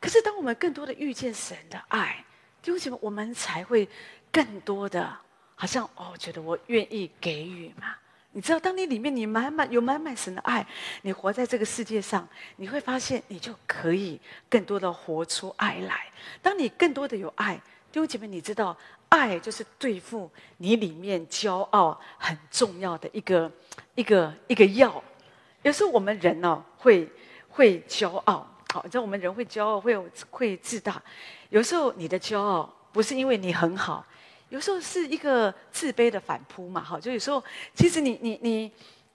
[0.00, 2.24] 可是当我们更多的遇见神的爱，
[2.68, 3.86] 为什么我们才会
[4.32, 5.14] 更多的？
[5.54, 7.94] 好像哦，觉得我愿意给予嘛？
[8.34, 10.66] 你知道，当你里面你满满有满满神的爱，
[11.02, 14.18] 你活在这个世界上，你会发现你就可以
[14.48, 16.06] 更多的活出爱来。
[16.40, 17.54] 当你更多的有爱，
[17.92, 18.74] 弟兄姐妹，你知道，
[19.10, 23.52] 爱就是对付你里面骄傲很重要的一个
[23.94, 25.04] 一个一个药。
[25.62, 27.06] 有时候我们人哦，会
[27.50, 29.94] 会骄傲，好，你知道我们人会骄傲，会
[30.30, 31.02] 会自大。
[31.50, 34.04] 有时候你的骄傲不是因为你很好。
[34.52, 37.42] 有时候是一个自卑的反扑嘛，哈，就有时候
[37.72, 38.70] 其实你你你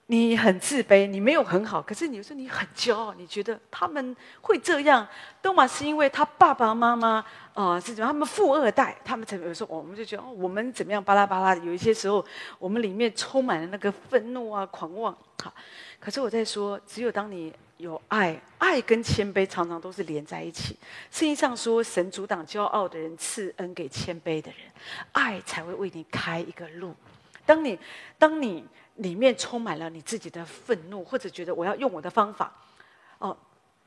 [0.06, 5.06] 你很自卑，你没有很好，可是你有时候你很骄傲，你觉得他们会这样，
[5.40, 7.24] 都嘛是因为他爸爸妈妈
[7.54, 12.24] 啊、是怎么，他们富二代，他们才有时候我们就觉得，我们怎么样巴拉巴拉，有一些时候
[12.58, 15.54] 我们里面充满了那个愤怒啊、狂妄，哈，
[16.00, 17.54] 可是我在说，只有当你。
[17.78, 20.76] 有爱，爱跟谦卑常常都是连在一起。
[21.10, 24.60] 圣经上说，神阻挡骄傲的人，赐恩给谦卑的人，
[25.12, 26.92] 爱才会为你开一个路。
[27.46, 27.78] 当你
[28.18, 28.66] 当你
[28.96, 32.52] 里面充满了你自己的愤怒，或者觉得我要用我的方法，
[33.18, 33.36] 哦，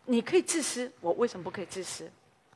[0.05, 2.09] 你可以自私，我为什么不可以自私？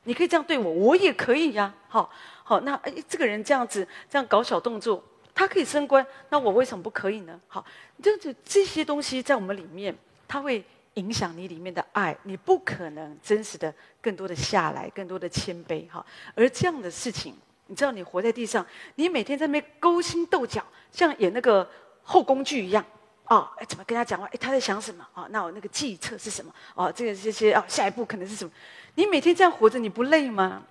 [0.04, 2.10] 你可以这样对我，我也可以呀、好，
[2.44, 7.38] 好，那哎，这个人这样子这样搞小动作，他可以升官，那我为什么不可以呢？
[7.46, 7.62] 好，
[8.02, 9.94] 这这这些东西在我们里面，
[10.26, 10.64] 他会。
[10.96, 13.72] 影响你里面的爱，你不可能真实的
[14.02, 16.04] 更多的下来，更多的谦卑哈。
[16.34, 17.34] 而这样的事情，
[17.66, 21.68] 你知道，你活在地上，你每天在那边勾心斗角，像演那个
[22.02, 22.84] 后宫剧一样
[23.24, 23.52] 啊！
[23.58, 24.26] 哎，怎么跟他讲话？
[24.26, 25.26] 哎，他在想什么啊？
[25.30, 26.52] 那我那个计策是什么？
[26.74, 28.50] 哦，这个这些啊，下一步可能是什么？
[28.94, 30.62] 你每天这样活着，你不累吗？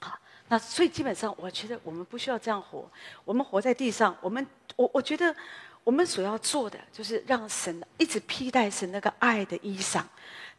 [0.00, 0.16] 好，
[0.48, 2.88] 那所以基本上，我觉得我们不需要这样活。
[3.24, 4.46] 我们活在地上，我们
[4.76, 5.34] 我我觉得。
[5.84, 10.02] 我们所要做的，就是让神一直披戴神那个爱的衣裳，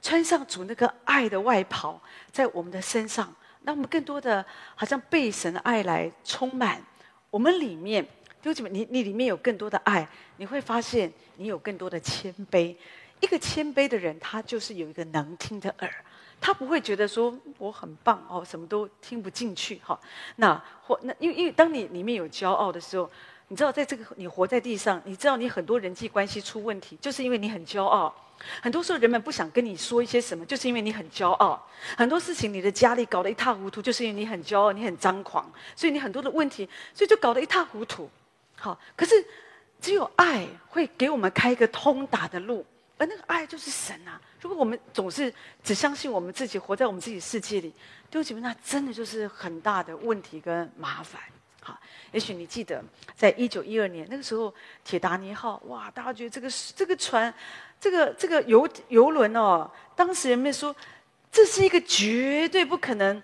[0.01, 2.01] 穿上主那个爱的外袍，
[2.31, 3.31] 在我们的身上，
[3.63, 4.43] 让我们更多的
[4.73, 6.81] 好像被神的爱来充满。
[7.29, 8.03] 我们里面，
[8.41, 10.07] 弟兄姐妹，你你里面有更多的爱，
[10.37, 12.75] 你会发现你有更多的谦卑。
[13.19, 15.93] 一个谦卑的人，他就是有一个能听的耳，
[16.41, 19.99] 他不会觉得说我很棒哦，什么都听不进去哈。
[20.37, 23.07] 那或那因为因为当你里面有骄傲的时候。
[23.49, 28.13] 你知道，在这个你活在地上，你知道你很多人际关系出问题，就是因为你很骄傲。
[28.61, 31.67] 很多时候人们不想跟你说一些什么，就是因为你很骄傲。
[31.97, 38.09] 很多事情你的家里搞得一塌糊涂，就是因为你很骄傲，你很张狂，所以你很多的问题，所以就搞得一塌糊涂。
[38.55, 39.15] 好，可是
[39.81, 42.65] 只有爱会给我们开一个通达的路，
[42.97, 44.21] 而那个爱就是神啊。
[44.39, 45.33] 如果我们总是
[45.63, 47.73] 只相信我们自己，活在我们自己世界里，
[48.09, 51.19] 对不起，那真的就是很大的问题跟麻烦。
[52.11, 52.83] 也许你记得，
[53.15, 54.53] 在一九一二年那个时候，
[54.83, 57.33] 铁达尼号，哇，大家觉得这个这个船，
[57.79, 60.75] 这个这个游游轮哦，当时人们说，
[61.31, 63.21] 这是一个绝对不可能，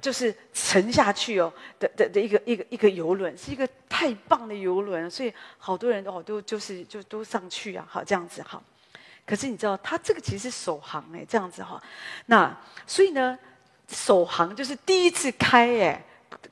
[0.00, 8.62] 就是沉下去哦的的的一个一个一个游轮，是一个太棒的游轮，所以好多人哦都就是就都上去啊，好这样子哈。
[9.26, 11.82] 可是你知道，它这个其实是首航哎，这样子哈。
[12.26, 13.38] 那所以呢，
[13.88, 16.04] 首航就是第一次开哎。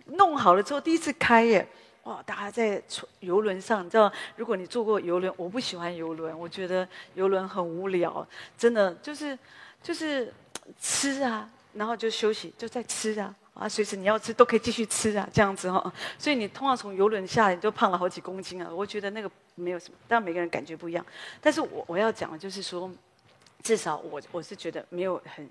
[0.08, 1.66] 弄好了之后，第一次开耶，
[2.04, 2.22] 哇！
[2.24, 2.82] 大家在
[3.20, 9.38] 游轮上，你知道，如果你坐过游轮，我不喜欢游轮，我觉得游轮很无聊，真的就是
[9.82, 10.32] 就是
[10.80, 15.92] 吃啊，然后就休息，就在吃啊，啊，随时你要吃都可以继续吃啊，这样子哈。
[16.18, 18.70] 所以你通常从游轮下来，你就胖了好几公斤啊。
[18.72, 21.04] 我觉得那个没有什么，但每个人感觉不一样。
[21.40, 22.90] 但是我我要讲的就是说，
[23.62, 25.48] 至少我我是觉得没有很。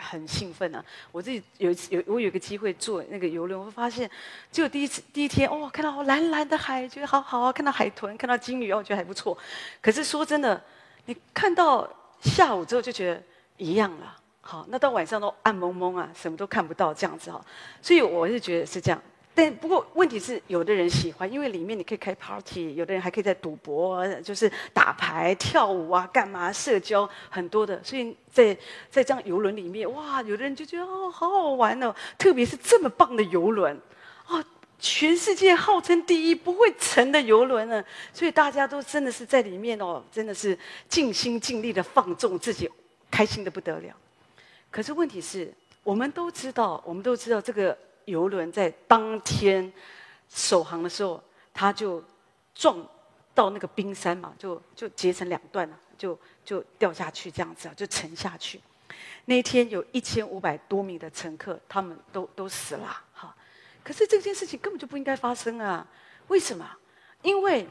[0.00, 0.84] 很兴奋啊！
[1.12, 4.10] 我自己有一次有我有个机会坐那个游轮，我会发现，
[4.50, 9.36] 就第一次第一天哦，看到蓝蓝的海，觉得好好啊，看到海豚，看到鲸鱼哦，觉得还不错。
[9.80, 10.60] 可是说真的，
[11.04, 11.88] 你看到
[12.22, 13.22] 下午之后就觉得
[13.58, 14.16] 一样了。
[14.40, 17.44] 好，那到晚上都暗蒙蒙啊，什么都看不到这样子哈。
[17.82, 19.00] 所以我是觉得是这样。
[19.32, 27.82] 但不过问题是，有的人喜欢，因为里面你可以开 party，有的人还可以在赌博，就是打牌、跳舞啊，干嘛社交很多的。
[27.82, 28.54] 所以在
[28.90, 31.94] 在这样游轮里面，哇，有的人就觉得哦，好好玩哦。
[32.18, 33.80] 特别是这么棒的游轮，
[34.26, 34.44] 哦，
[34.78, 37.82] 全世界号称第一不会沉的游轮呢。
[38.12, 40.58] 所以大家都真的是在里面哦，真的是
[40.88, 42.68] 尽心尽力的放纵自己，
[43.10, 43.94] 开心的不得了。
[44.70, 45.50] 可是问题是，
[45.84, 47.78] 我们都知道，我们都知道这个。
[48.10, 49.72] 游轮在当天
[50.28, 51.22] 首航的时候，
[51.54, 52.04] 它就
[52.54, 52.86] 撞
[53.34, 58.60] 到那个冰山嘛，就就截成两段了，就就掉下去这样子啊，就沉下去。
[59.24, 63.34] 那天有一千五百多名的乘客，他们都都死了哈。
[63.82, 65.86] 可是这件事情根本就不应该发生啊！
[66.28, 66.68] 为什么？
[67.22, 67.66] 因为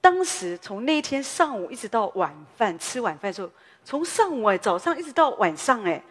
[0.00, 3.50] 当时从那一天上午一直到晚饭吃晚饭的时候，
[3.84, 6.02] 从上午哎早上一直到晚上哎。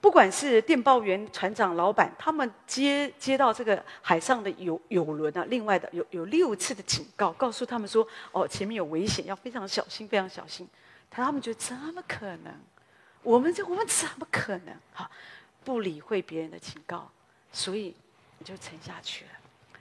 [0.00, 10.66] 不管是电报员、船长、老板，他们接接到这个海上的游游轮啊，另外的有有六次的警告，告诉他们说：“哦，前面有危险，要非常小心，非常小心。”
[11.10, 12.54] 他们觉得怎么可能？
[13.22, 14.74] 我们这我们怎么可能？
[14.94, 15.10] 哈，
[15.62, 17.10] 不理会别人的警告，
[17.52, 17.94] 所以
[18.38, 19.30] 你就沉下去了。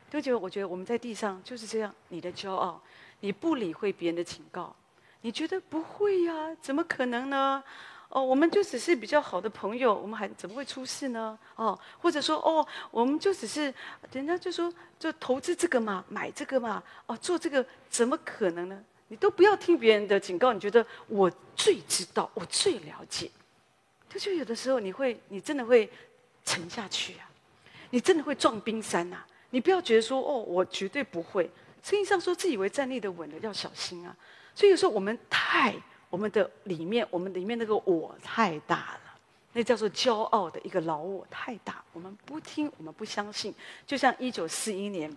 [0.10, 2.82] 就觉得我觉得我们在地上就是这样，你的骄傲，
[3.22, 4.76] 你不理会别人的警告，
[5.22, 6.34] 你觉得不会呀？
[6.60, 7.64] 怎么可能呢？
[8.10, 11.38] 哦，我们就只是比较好的朋友，我们还怎么会出事呢？
[11.56, 13.72] 哦，或者说哦，我们就只是
[14.12, 18.84] 人家就说就投资这个嘛，买这个嘛，哦，做这个怎么可能呢？
[19.10, 23.30] 你都不要听别人的警告，你觉得我最知道，我最了解，
[24.10, 25.88] 就就有的时候你会，你真的会
[26.44, 27.30] 沉下去啊，
[27.92, 29.28] 你真的会撞冰山呐、啊。
[29.52, 31.48] 你不要觉得说哦，我绝对不会。
[31.84, 34.16] 生意上说，自以为站立的稳的要小心啊。
[34.56, 35.76] 所以有时候我们太。
[36.10, 39.18] 我们的里面，我们里面那个我太大了，
[39.54, 41.84] 那叫做骄傲的一个老我太大。
[41.94, 43.54] 我们不听，我们不相信。
[43.86, 45.16] 就像一九四一年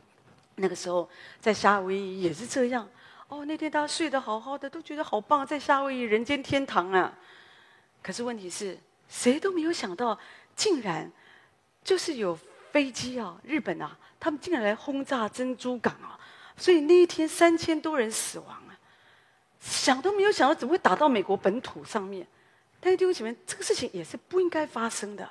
[0.56, 1.08] 那个时候，
[1.40, 2.86] 在夏威夷也是这样。
[3.28, 7.16] 哦，那天大家睡得好好的，都觉得好棒，在夏威夷人间天堂啊。
[8.02, 8.78] 可是问题是，
[9.08, 10.18] 谁都没有想到，
[10.54, 11.10] 竟然
[11.82, 12.38] 就是有
[12.70, 16.20] 飞机啊，日本啊，他们竟然来轰炸珍珠港啊，
[16.56, 18.62] 所以那一天三千多人死亡。
[19.62, 22.26] 想都没有想到，怎么会打到美国本土上面？
[22.80, 25.28] 但是弟兄姐妹，这个事情也是不应该发生的，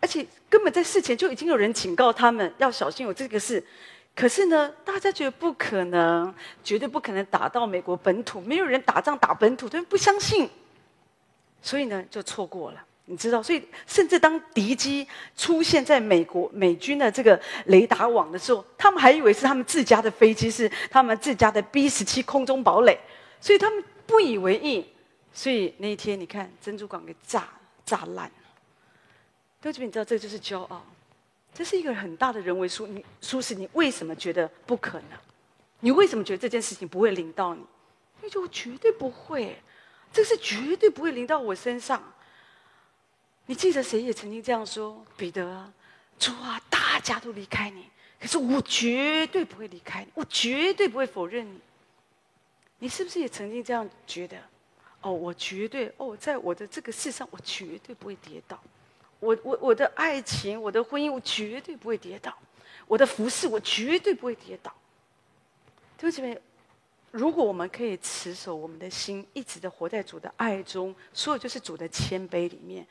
[0.00, 3.62] 而且根本在事前就已经有人警告他们要小心有这个事。
[4.14, 10.48] 可是呢，大家觉得不可能，绝对不可能打到美国本土，没有人打仗打本土，他们不相信，
[11.60, 12.82] 所以呢就错过了。
[13.04, 15.06] 你知道，所以甚至当敌机
[15.36, 22.98] 出现在美国美军的这个雷达网的时候，他们还以为是他们自家的飞机，是他们自家的 B 十七空中堡垒。
[23.40, 24.84] 所以他们不以为意，
[25.32, 27.48] 所以那一天你看珍珠港给炸
[27.84, 28.32] 炸烂了。
[29.60, 30.84] 弟兄姊妹，你知道这就是骄傲，
[31.54, 33.54] 这是一个很大的人为疏你疏失。
[33.54, 35.18] 你为什么觉得不可能？
[35.80, 37.62] 你为什么觉得这件事情不会临到你？
[38.22, 39.60] 你就绝对不会，
[40.12, 42.02] 这是绝对不会临到我身上。
[43.44, 45.04] 你记得谁也曾经这样说？
[45.16, 45.72] 彼得啊，
[46.18, 51.60] 主啊，大家都离开你，可是我绝对不会离开你，我绝对不会否认你。
[52.78, 54.36] 你是不是也曾经这样觉得？
[55.02, 58.60] 哦，我绝对哦，在我的这个世上，我绝对不会跌倒。
[59.20, 62.36] 我我我的爱情，我的婚姻，我绝对不会跌倒。
[62.86, 64.72] 我的服饰，我绝对不会跌倒。
[65.96, 66.40] 弟兄姐妹，
[67.10, 72.86] 如果我们可以持守我们的心，一直的活在主的爱中，所有就是主的谦卑里面。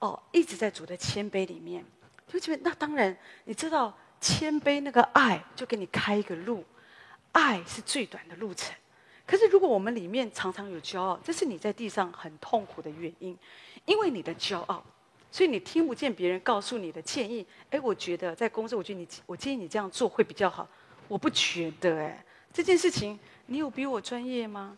[0.00, 1.84] 哦，一直在主的谦卑里面。
[2.26, 6.64] 弟兄姐妹，那当然，你知道谦卑那个爱，就给你开一个路。
[7.32, 8.74] 爱是最短的路程。
[9.26, 13.36] 可是，如果我们里面常常有骄傲，这是你在地上很痛苦的原因，
[13.86, 14.84] 因为你的骄傲，
[15.32, 17.46] 所以你听不见别人告诉你的建议。
[17.70, 20.68] 哎，我觉得在公司，我觉得你，我建议你这样做会比较好。
[21.08, 24.76] 我不觉得，哎，这件事情你有比我专业吗？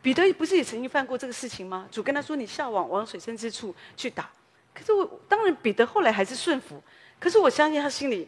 [0.00, 1.86] 彼得不是也曾经犯过这个事情吗？
[1.90, 4.28] 主跟他说：“你下网往水深之处去打。”
[4.74, 6.82] 可是我当然，彼得后来还是顺服。
[7.20, 8.26] 可是我相信他心里，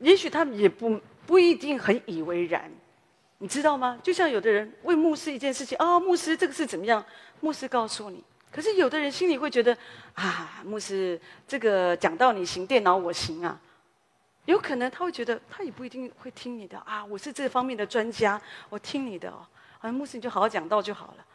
[0.00, 2.72] 也许他也不不一定很以为然。
[3.44, 4.00] 你知道吗？
[4.02, 7.04] 就像有的人问牧师一件事情，啊、牧师这个是怎么样？
[7.40, 8.24] 牧师告诉你。
[8.50, 9.76] 可是有的人心里会觉得，
[10.14, 13.60] 啊，牧师这个讲道你行，电脑我行啊。
[14.46, 17.04] 有可能他会觉得，他也不一定会听你的啊。
[17.04, 18.40] 我是这方面的专家，
[18.70, 19.46] 我听你的哦。
[19.80, 21.26] 啊，牧师你就好好讲道就好了。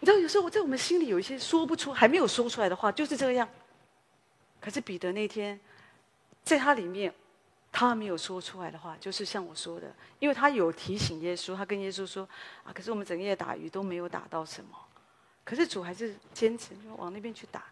[0.00, 3.48] 你知道，有时候我在我们心里有一些说不出、还没有说出来的话，就是这样。
[4.60, 5.60] 可是彼得那天，
[6.42, 7.14] 在他里面。
[7.78, 12.28] 他没有说出来的话，就是像我说的，因为他有提醒耶稣，他跟耶稣说
[12.66, 14.76] ：“啊，可是我们整夜打鱼都没有打到什么，
[15.44, 17.62] 可是主还是坚持说往那边去打。”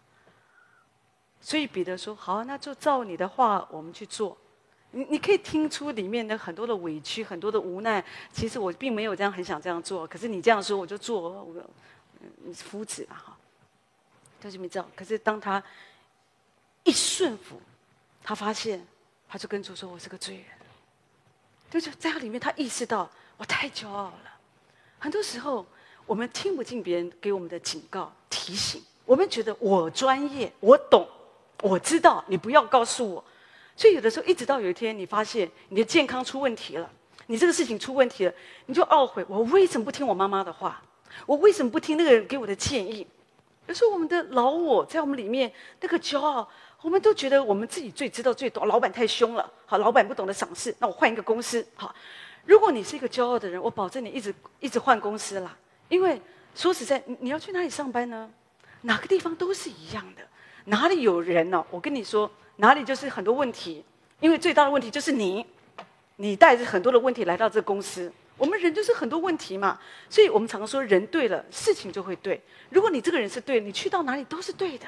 [1.42, 4.38] 所以彼得说：“好，那就照你的话，我们去做。”
[4.92, 8.04] 你你可以听出里面的很多的委屈，很多的无奈。
[8.32, 11.42] 其实我并没有这样很想这样做，可是你这样说，我就做。
[11.42, 11.68] 我
[12.44, 13.36] 你是夫子嘛，哈，
[14.40, 14.88] 就是没知道。
[14.94, 15.60] 可是当他
[16.84, 17.60] 一顺服，
[18.22, 18.86] 他发现。
[19.28, 20.44] 他就跟主说：“我是个罪人。”
[21.68, 24.38] 就是在他里面，他意识到我太骄傲了。
[24.98, 25.66] 很多时候，
[26.06, 31.06] 我们听不进别人给我们的警告、提醒，我们觉得我专业，我懂，
[31.62, 33.22] 我知道，你不要告诉我。
[33.76, 36.88] 所以有的时候，一直到有一天，你发现你的健康出问题了，
[37.26, 38.32] 你这个事情出问题了，
[38.66, 40.80] 你就懊悔：我为什么不听我妈妈的话？
[41.26, 43.06] 我为什么不听那个人给我的建议？
[43.66, 46.48] 有时候，我们的老我在我们里面那个骄傲。
[46.86, 51.92] 我们都觉得我们自己最知道最多，老板太凶了，好，老板不懂得赏识，那我换一个公司，好。
[52.44, 55.56] 如果你是一个骄傲的人，我保证你一直一直换公司啦。
[55.88, 56.22] 因为
[56.54, 58.30] 说实在，你要去哪里上班呢？
[58.82, 60.22] 哪个地方都是一样的，
[60.66, 61.66] 哪里有人呢？
[61.72, 63.84] 我跟你说，哪里就是很多问题，
[64.20, 65.44] 因为最大的问题就是你，
[66.14, 68.12] 你带着很多的问题来到这个公司。
[68.38, 72.40] 我们人就是很多问题嘛，所以我们常常说，人对了，事情就会对。
[72.70, 74.86] 如果你这个人是对，你去到哪里都是对的，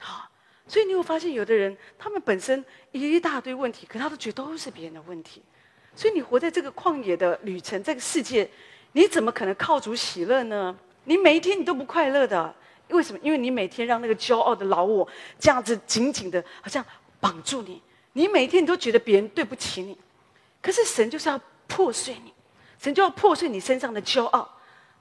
[0.00, 0.28] 好。
[0.66, 5.42] 所以你会发现，有的人他们本身一大堆问题，可他都觉得都是别人的问题。
[5.94, 8.48] 所以你活在这个旷野的旅程，这个世界，
[8.92, 10.76] 你怎么可能靠主喜乐呢？
[11.04, 12.52] 你每一天你都不快乐的，
[12.88, 13.18] 为什么？
[13.22, 15.06] 因为你每天让那个骄傲的老我
[15.38, 16.84] 这样子紧紧的，好像
[17.20, 17.80] 绑住你。
[18.14, 19.96] 你每一天你都觉得别人对不起你，
[20.62, 22.32] 可是神就是要破碎你，
[22.78, 24.50] 神就要破碎你身上的骄傲。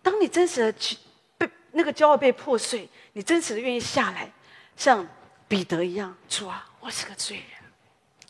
[0.01, 0.97] 当你真实的去
[1.37, 4.31] 被那个骄傲被破碎，你真实的愿意下来，
[4.75, 5.07] 像
[5.53, 7.45] 彼得一样，主啊，我是个罪人。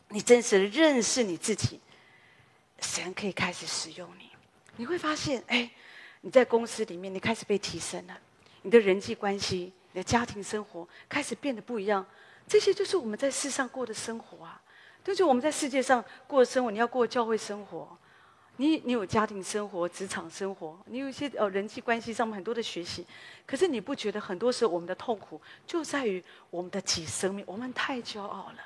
[0.08, 1.80] 你真实的认识你自己，
[2.82, 4.28] 神可以开始使用你。
[4.76, 5.70] 你会发现，哎，
[6.20, 8.20] 你在公司里面，你开始被提升了，
[8.60, 12.04] 你的人际关系、你的家庭生活开始变得不一样。
[12.46, 14.60] 这些就是我们在世上过的生活啊。
[15.02, 17.96] 就是我们在世界上过的生活，你要过教会生活，
[18.56, 23.04] 你你有家庭生活、职场生活，你有一些呃人际关系上面很多的学习，
[23.44, 28.58] 可是你不觉得很多时候我们的痛苦就在于我们的己生命，我们太骄傲了，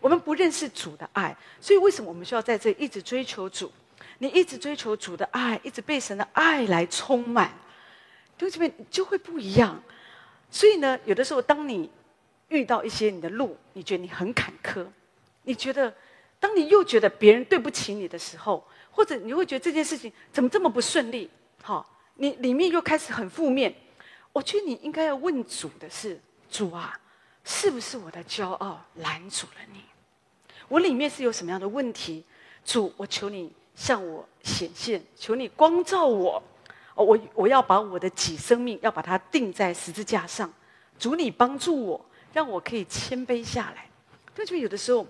[0.00, 3.70] 我们不认识主的爱，所以为什么我们需要在这一直追求主？
[4.18, 7.52] 你一直追求主的爱，一直被神的爱来充满，
[8.36, 9.80] 就这边就会不一样。
[10.50, 11.88] 所以呢，有的时候当你
[12.48, 14.84] 遇到一些你的路，你觉得你很坎坷。
[15.48, 15.94] 你觉得，
[16.38, 21.30] 当你又觉得别人对不起你的时候，或者你会觉得这件事情怎么这么不顺利？
[21.62, 23.74] 好，你里面又开始很负面。
[24.32, 26.20] 我觉得你应该要问主的是：
[26.50, 26.98] 主啊，
[27.42, 29.80] 是不是我的骄傲拦阻了你？
[30.68, 32.22] 我里面是有什么样的问题？
[32.64, 36.42] 主，我求你向我显现，求你光照我。
[36.94, 40.52] 哦，我我要把我的己生命要把它钉在十字架上。
[40.98, 43.88] 主，你帮助我，让我可以谦卑下来。
[44.34, 45.06] 但就有的时候。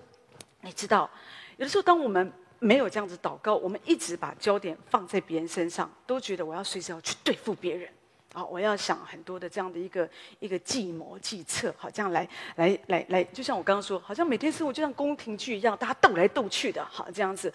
[0.61, 1.09] 你知道，
[1.57, 7.87] 有的时候，当我们没有这样子祷告，我们一直把焦点放在别人身上，都觉得我要随时要去对付别人，
[8.33, 17.53] 啊，我要想很多的这样的一个一个计谋计策，好，这样来来来来，就像我刚刚说，好像每天生活就像宫廷剧一样，大家斗来斗去的，好，这样子，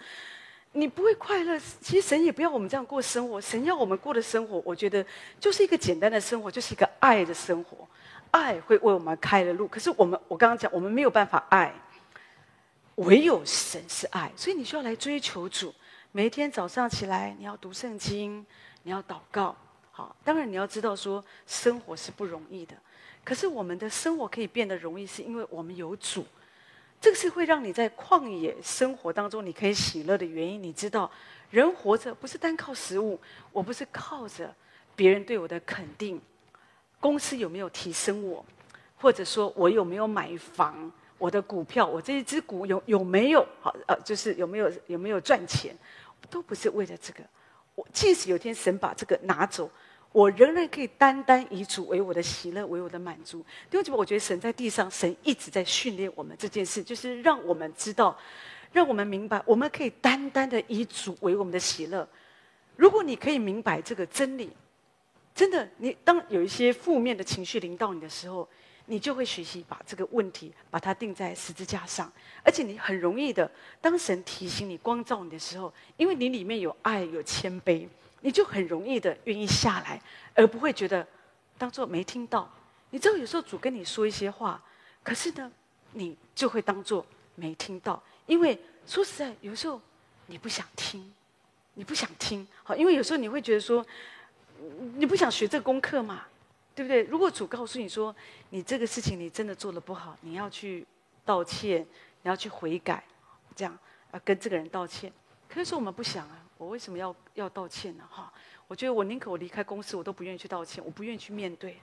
[0.71, 1.59] 你不会快乐。
[1.81, 5.05] 其实神也不要我们这样过生活，神要我们过的生活，我觉得
[5.39, 7.85] 就是一个简单的生活，就是一个爱的生活，
[8.31, 9.67] 爱会为我们开了路。
[9.67, 11.73] 可是我们，我刚刚讲，我们没有办法爱。
[12.95, 15.73] 唯有神是爱，所以你需要来追求主。
[16.11, 18.45] 每一天早上起来，你要读圣经，
[18.83, 19.55] 你要祷告。
[19.91, 22.75] 好，当然你要知道说，生活是不容易的。
[23.23, 26.25] 可是我们的生活可以变得容易，是因为我们有主。
[27.01, 30.61] 这个是会让你在旷野生活当中，你可以喜乐的原因。
[30.61, 31.09] 你知道，
[31.49, 33.19] 人活着不是单靠食物，
[33.51, 34.53] 我不是靠着
[34.95, 36.21] 别人对我的肯定，
[36.99, 38.45] 公司有没有提升我，
[38.97, 40.91] 或者说我有没有买房。
[41.23, 43.73] 我的股票，我这一只股有有没有好？
[43.87, 45.73] 呃，就是有没有有没有赚钱，
[46.29, 47.23] 都不是为了这个。
[47.75, 49.71] 我即使有天神把这个拿走，
[50.11, 53.37] 我仍然可以单单以主为我的喜乐，为我的满足。
[53.71, 58.19] 因为我觉得神在地上，神一直在训练我们这件事，就是让我们知道，
[58.73, 62.05] 让我们明白，我们可以单单的以主为我们的喜乐。
[62.75, 64.51] 如果你可以明白这个真理，
[65.33, 68.45] 真的，你当有一些负面的情绪临到你的时候。
[68.85, 72.11] 你就会学习把这个问题把它钉在十字架上，
[72.43, 77.87] 而且你很容易的，当神提醒你、光照你的时候，因为你里面有爱、有谦卑，
[78.19, 80.01] 你就很容易的愿意下来，
[80.33, 81.07] 而不会觉得
[81.57, 82.51] 当做没听到。
[82.89, 84.61] 你知道有时候主跟你说一些话，
[85.01, 85.51] 可是呢，
[85.93, 87.05] 你就会当做
[87.35, 89.81] 没听到，因为说实在，有时候
[90.27, 91.13] 你不想听，
[91.75, 93.85] 你不想听，好，因为有时候你会觉得说，
[94.95, 96.27] 你不想学这功课嘛。
[96.75, 97.03] 对不对？
[97.03, 98.15] 如果主告诉你说，
[98.49, 100.85] 你这个事情你真的做的不好，你要去
[101.23, 101.81] 道歉，
[102.21, 103.03] 你要去悔改，
[103.55, 103.77] 这样
[104.11, 105.11] 啊跟这个人道歉。
[105.47, 108.03] 可是说我们不想啊，我为什么要要道歉呢？
[108.09, 108.33] 哈，
[108.67, 111.73] 我觉得我宁可我离开公司，我都不愿意去道歉，我不愿意去面对。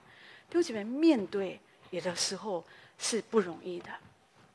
[0.49, 1.59] 弟兄姐妹，面对
[1.91, 2.63] 有的时候
[2.97, 3.89] 是不容易的。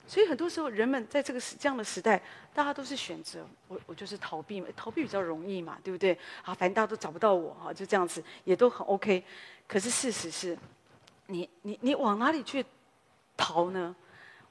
[0.07, 2.23] 所以很多时候，人们在这个时这样的时代，
[2.55, 6.17] 大家都是选择我，我就是逃避嘛，逃避比较容易嘛，对不对？
[6.43, 9.25] 啊，反正大家都找不到我，哈，就这样子，也都很 OK。
[9.67, 10.57] 可是事实是，
[11.27, 12.65] 你你你往哪里去
[13.37, 13.95] 逃呢？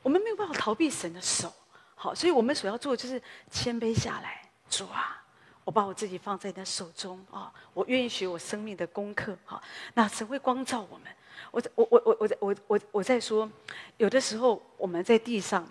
[0.04, 1.52] 我们没有办法逃避神的手，
[1.96, 5.24] 好，所以我们所要做的就是谦卑下来，主啊，
[5.64, 11.08] 我把我自己放在你的手中啊，我愿意学我生命的功课，好，那神会光照我们。
[11.52, 13.50] 我我我我我我我我在说，
[13.98, 15.66] 有的时候我们在地上，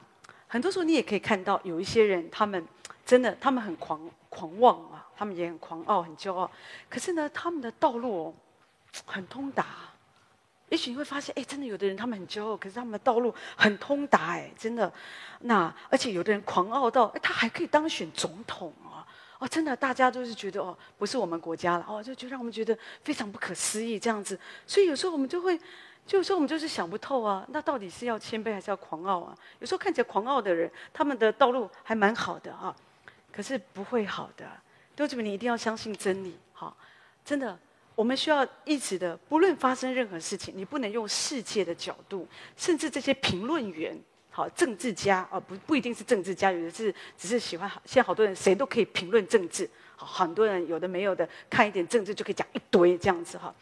[0.47, 2.67] 很多时候你也可以看到有一些人，他们
[3.05, 6.51] 真的他们很狂狂妄啊，他们也很狂傲很骄傲，
[6.89, 8.35] 可是呢，他们的道路，
[9.05, 9.67] 很通达。
[10.71, 14.93] 也许你会发现，哎，真的有的人他们很骄傲，可是他们的道路很通达，哎，真的。
[15.41, 18.73] 那而且有的人狂傲到，哎，他还可以当选总统。
[19.49, 24.39] 真的，大家都是觉得哦，不是我们国家了哦，就就让我们觉得非常不可思议这样子。
[24.67, 25.59] 所以有时候我们就会，
[26.07, 29.37] 就有时候我们就是想不透啊，那到底是要谦卑还是要狂傲啊？
[29.61, 32.75] 有时候看起来狂傲的人，他们的道路还蛮好的啊，
[33.33, 34.45] 可是不会好的。
[34.97, 36.75] 弟兄姊妹，你一定要相信真理，哈，
[37.25, 37.59] 真的，
[37.95, 43.99] 我们需要一直的，不论发生任何事情，你不能用世界的角度，甚至这些评论员，
[44.37, 47.71] 好政治家啊，不不一定是政治家，有的是只是喜欢。
[47.85, 53.55] 现在好多人谁都可以评论政治，好，很多人有的没有的，看一点政治就可以讲一堆这样子哈。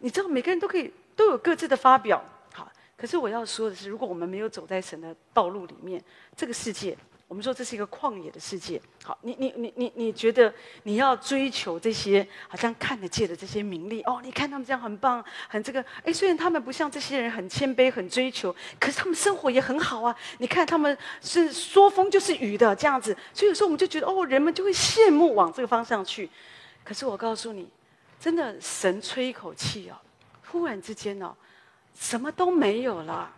[0.00, 6.02] 你知道每个人都可以都有各自的发表，好，可是我要说的是，如果我们没有走在神的道路里面，
[6.36, 6.94] 这个世界。
[7.32, 8.78] 我们说这是一个旷野的世界。
[9.02, 10.52] 好，你你你你你觉得
[10.82, 14.20] 你要追求这些好像看得见的这些名利哦？
[14.22, 20.14] 你看他们这样很棒，很这个哎，虽然他们不像这些人很谦卑、很追求，可是他们生活也很好啊。
[20.40, 26.28] 你看他们是说风就是雨的这样子，所以有时候我们就觉得哦，人们就会羡慕往这个方向去。
[26.84, 27.66] 可是我告诉你，
[28.20, 29.96] 真的神吹一口气哦，
[30.48, 31.34] 忽然之间哦，
[31.98, 33.32] 什么都没有了。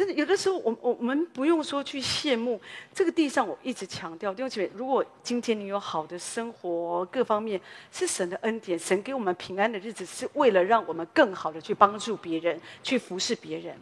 [0.00, 2.58] 真的，有的时候，我我们不用说去羡慕
[2.94, 3.46] 这个地上。
[3.46, 7.60] 我一直强调，弟兄姐妹，如果今天你有好的生活，各方面
[7.92, 13.76] 是神的恩典，神给我们平安的日子，是为了让我们更好的去帮助别人，去服侍别人，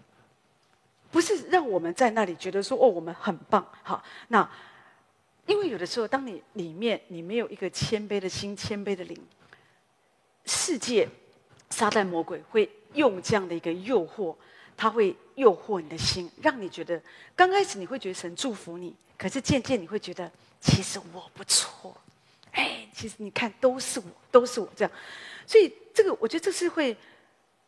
[1.12, 3.64] 不是让我们在那里觉得说哦，我们很棒。
[3.84, 4.50] 好，那
[5.46, 9.16] 因为有的时候，当你里面你没有一个谦卑的心、谦卑的灵，
[10.46, 11.08] 世界、
[11.70, 14.34] 撒旦、魔鬼会用这样的一个诱惑。
[14.78, 17.02] 他会诱惑你的心，让你觉得
[17.34, 21.94] 刚开始你会觉得神祝福你，可是渐渐你会觉得其实我不错，
[22.52, 24.92] 哎，其实你看都是我，都是我这样，
[25.44, 26.96] 所以这个我觉得这是会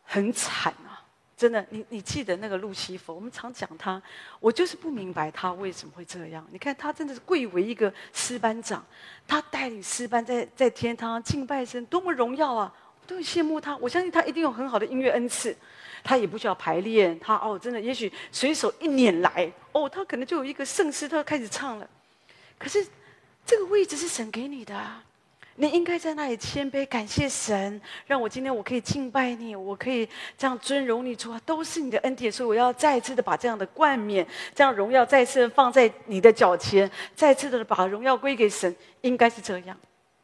[0.05, 1.05] 很惨啊！
[1.37, 4.01] 真的，你你记得那个路西弗，我们常讲他，
[4.39, 6.47] 我就是不明白他为什么会这样。
[6.53, 8.85] 你看他真的是贵为一个师班长，
[9.27, 12.73] 他带领师班在在天堂敬拜神，多么荣耀啊！
[13.01, 15.57] 我都很羡慕他，我相信他一定有很好的音乐恩赐。
[16.03, 21.89] 他也不需要排练，他哦，真的，也许随手一捻来，哦，他可能就有一个圣诗，他开始唱了。
[22.59, 22.87] 可是
[23.47, 25.03] 这个位置是神给你的啊，
[25.57, 39.77] 你应该在那里谦卑，感谢神，让我今天我可以敬拜你，我可以这样尊荣你，主啊，都是你的恩典，所以我要再次的把这样的冠冕、这样荣耀再次放在你的脚前，再次的把荣耀归给神，应该是这样。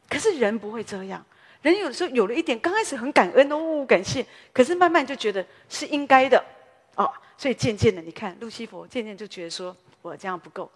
[0.09, 1.25] 可是人不会这样。
[1.63, 6.43] 人有的时候有了一点，刚开始很感恩哦，感谢，可是慢慢就觉得是应该的，
[6.95, 10.71] 哦，所以渐渐的，你看路西弗渐渐就觉得说，我这样不够，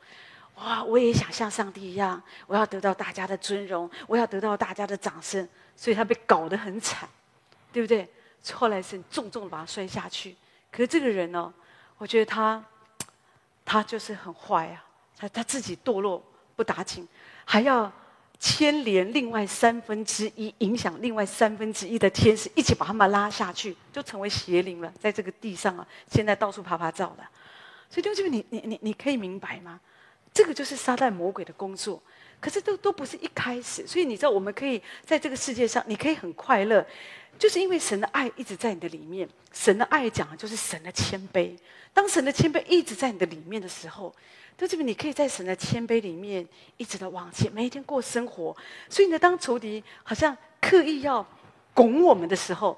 [0.57, 7.09] 哇，我也想像上帝一样，我要得到大家的尊荣，我要得到大家的掌声，所以他被搞得很惨，
[7.73, 8.09] 对不对？
[8.53, 10.35] 后来是重重的把他摔下去。
[10.73, 11.53] 可是这个人呢，
[11.99, 12.65] 我觉得他，
[13.65, 14.85] 他就是很坏啊，
[15.17, 16.21] 他他自己堕落
[16.57, 17.07] 不打紧，
[17.45, 17.93] 还要。
[18.41, 24.91] 牵连另外三分之一，影响另外三分之一的天使，一起把他们拉下去，就成为邪灵了。
[24.99, 27.25] 在这个地上啊，现在到处啪啪照的。
[27.91, 29.79] 所以，弟兄姐妹，你你你你可以明白吗？
[30.33, 32.03] 这个就是撒旦魔鬼的工作。
[32.41, 36.83] 可是都都不是一开始，所以你知道，我们可以在这个世界上，你可以很快乐，
[37.39, 39.29] 就是因为神的爱一直在你的里面。
[39.53, 41.55] 神的爱讲的就是神的谦卑。
[41.93, 44.15] 当神的谦卑一直在你的里面的时候。
[44.61, 46.47] 就这边，你可以在神的谦卑里面
[46.77, 48.55] 一直的往前，每一天过生活。
[48.91, 51.27] 所以呢，当仇敌好像刻意要
[51.73, 52.77] 拱我们的时候，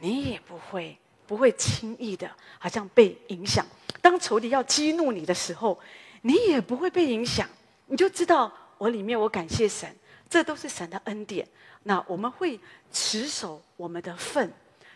[0.00, 0.96] 你也不会
[1.26, 3.66] 不会轻易的，好像被影响。
[4.00, 5.78] 当仇敌要激怒你的时候，
[6.22, 7.46] 你也不会被影响。
[7.88, 9.94] 你就知道，我里面我感谢神，
[10.26, 11.46] 这都是神的恩典。
[11.82, 12.58] 那我们会
[12.90, 14.50] 持守我们的份，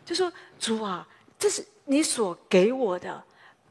[0.07, 1.07] 就说主啊，
[1.39, 3.23] 这是你所给我的。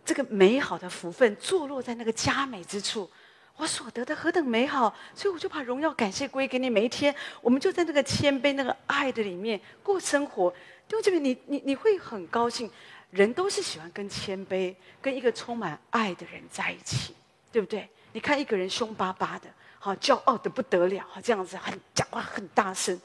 [0.06, 3.10] 这个美好的福分坐落在那个佳美之处，
[3.56, 4.94] 我所得的何等美好！
[5.16, 6.70] 所以我就把荣耀感谢归给你。
[6.70, 10.54] 每一天，我们就在那个谦卑、那个爱的里面过生活。
[10.88, 12.70] 就这边，你你你会很高兴。
[13.12, 17.14] 人都是喜欢跟谦卑、跟一个充满爱的人在一起，
[17.52, 17.88] 对不对？
[18.12, 19.48] 你看一个人凶巴巴的，
[19.78, 23.00] 好骄傲的不得了，好这样子很讲话很大声，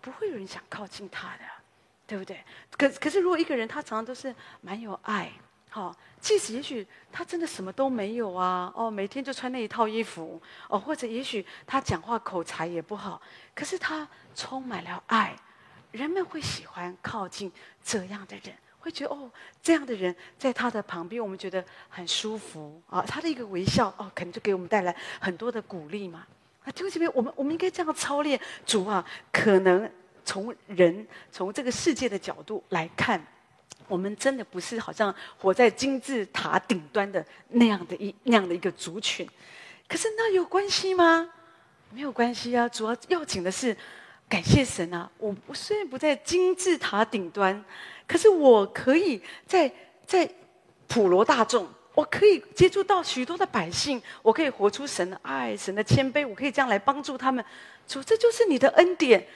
[0.00, 1.42] 不会有人想靠近他的，
[2.06, 2.38] 对不对？
[2.78, 5.32] 可可是如果一个人他常常都是蛮有爱。
[5.72, 13.22] 好，即使也许他真的什么都没有啊，哦，每天就穿那一套衣服，哦，或者也许他讲话口才也不好，
[13.54, 15.32] 可是他充满了爱，
[15.92, 17.52] 人们会喜欢靠近
[17.84, 19.30] 这样的人，会觉得哦，
[19.62, 26.26] 这样的人在他的旁边，我们觉得很舒服啊，他的一个微笑哦，可能就给我们带来很多的鼓励嘛。
[26.64, 29.88] 啊，就这边我们我们应该这样操练主啊，可能
[30.24, 33.24] 从人从这个世界的角度来看。
[33.88, 39.28] 我们真的不是好像活在金字塔顶端的那样的一那样的一个族群，
[39.88, 41.28] 可是那有关系吗？
[41.92, 42.68] 没有关系啊！
[42.68, 43.76] 主要要紧的是
[44.28, 45.10] 感谢神啊！
[45.18, 47.64] 我我虽然不在金字塔顶端，
[48.06, 49.68] 可是我可以在
[50.06, 50.30] 在
[50.86, 57.44] 普罗大众，我可以接触到许多的百姓，我可以活出神的爱、神的谦卑，我可以这样来帮助他们。
[57.88, 59.26] 主，这就是你的恩典。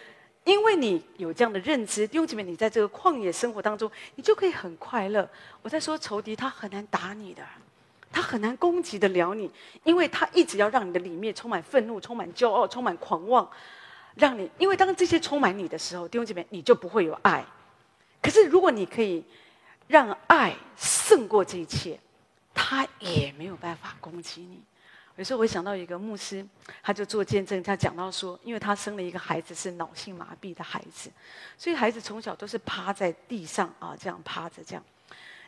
[0.45, 5.28] 因为你有这样的认知，弟兄姐妹，你在这个旷野生活当中，你就可以很快乐。
[5.62, 7.42] 我在说仇敌，他很难打你的，
[8.12, 9.51] 他很难攻击得了你，
[9.84, 13.49] 因为他一直要让你的里面充满愤怒、充满骄傲、充满狂妄，
[14.16, 17.42] 让你，因为当这些充满你的时候，弟兄姐妹，你就不会有爱。
[18.20, 19.24] 可是如果你可以
[19.86, 21.99] 让爱胜过这一切，
[22.53, 24.61] 他也没有办法攻击你。
[25.17, 26.45] 有时候我想到一个牧师，
[26.83, 31.11] 他就做见证，他讲到说，因为他生了一个孩子是脑性麻痹的孩子，
[31.57, 34.83] 所以孩子从小都是趴在地上啊，这样趴着这样。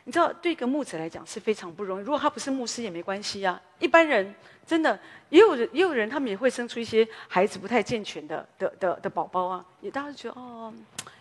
[0.05, 2.01] 你知道，对一个牧者来讲是非常不容易。
[2.01, 4.33] 如果他不是牧师也没关系啊，一般人
[4.65, 4.97] 真的
[5.27, 10.73] 也有人，也有人他们也会生出一些孩子不太健全的的的的宝宝啊，也大家觉得哦，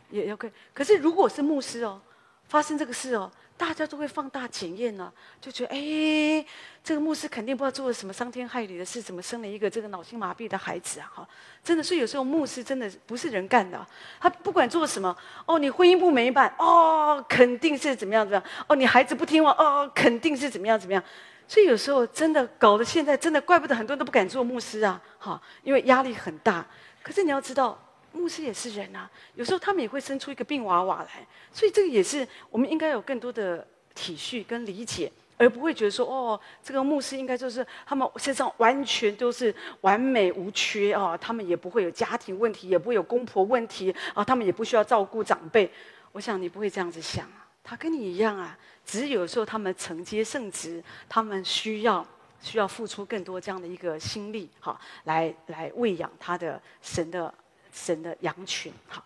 [0.09, 0.49] 也 OK。
[0.73, 2.01] 可是如果是牧师哦，
[2.49, 3.31] 发生这个事哦。
[3.59, 6.45] 大家都会放大检验呢，就觉得哎，
[6.85, 11.11] 这个牧师肯定不知道做了什么伤天害理的事，怎么生了一个这个脑性麻痹的孩子啊？
[11.15, 11.29] 哈，
[11.65, 13.87] 真的，所以有时候牧师真的不是人干的，
[14.21, 15.17] 他不管做什么，
[15.47, 21.03] 哦，你婚姻不美满，哦，肯定是怎么样怎么样，哦，你孩子不听话，哦，肯定是怎么样怎么样，
[21.49, 26.63] 所以有时候真的搞得现在真的怪不得很多人都不敢做牧师啊，哈，因为压力很大。
[27.03, 27.86] 可是你要知道。
[28.13, 45.71] 牧师也是人啊，有时候他们也会生出一个病娃娃来，所以这个也是我们应该有更多的体恤跟理解，而不会觉得说哦，这个牧师应该就是他们身上完全都是完美无缺哦，他们也不会有家庭问题，也不会有公婆问题啊，他们也不需要照顾长辈。
[46.13, 52.07] 我想你不会这样子想啊，他跟你一样啊，只是有时候他们承接圣职，他们需要
[52.41, 57.33] 需要付出更多这样的一个心力，哈，来来喂养他的神的。
[57.77, 59.05] 神的羊群，好，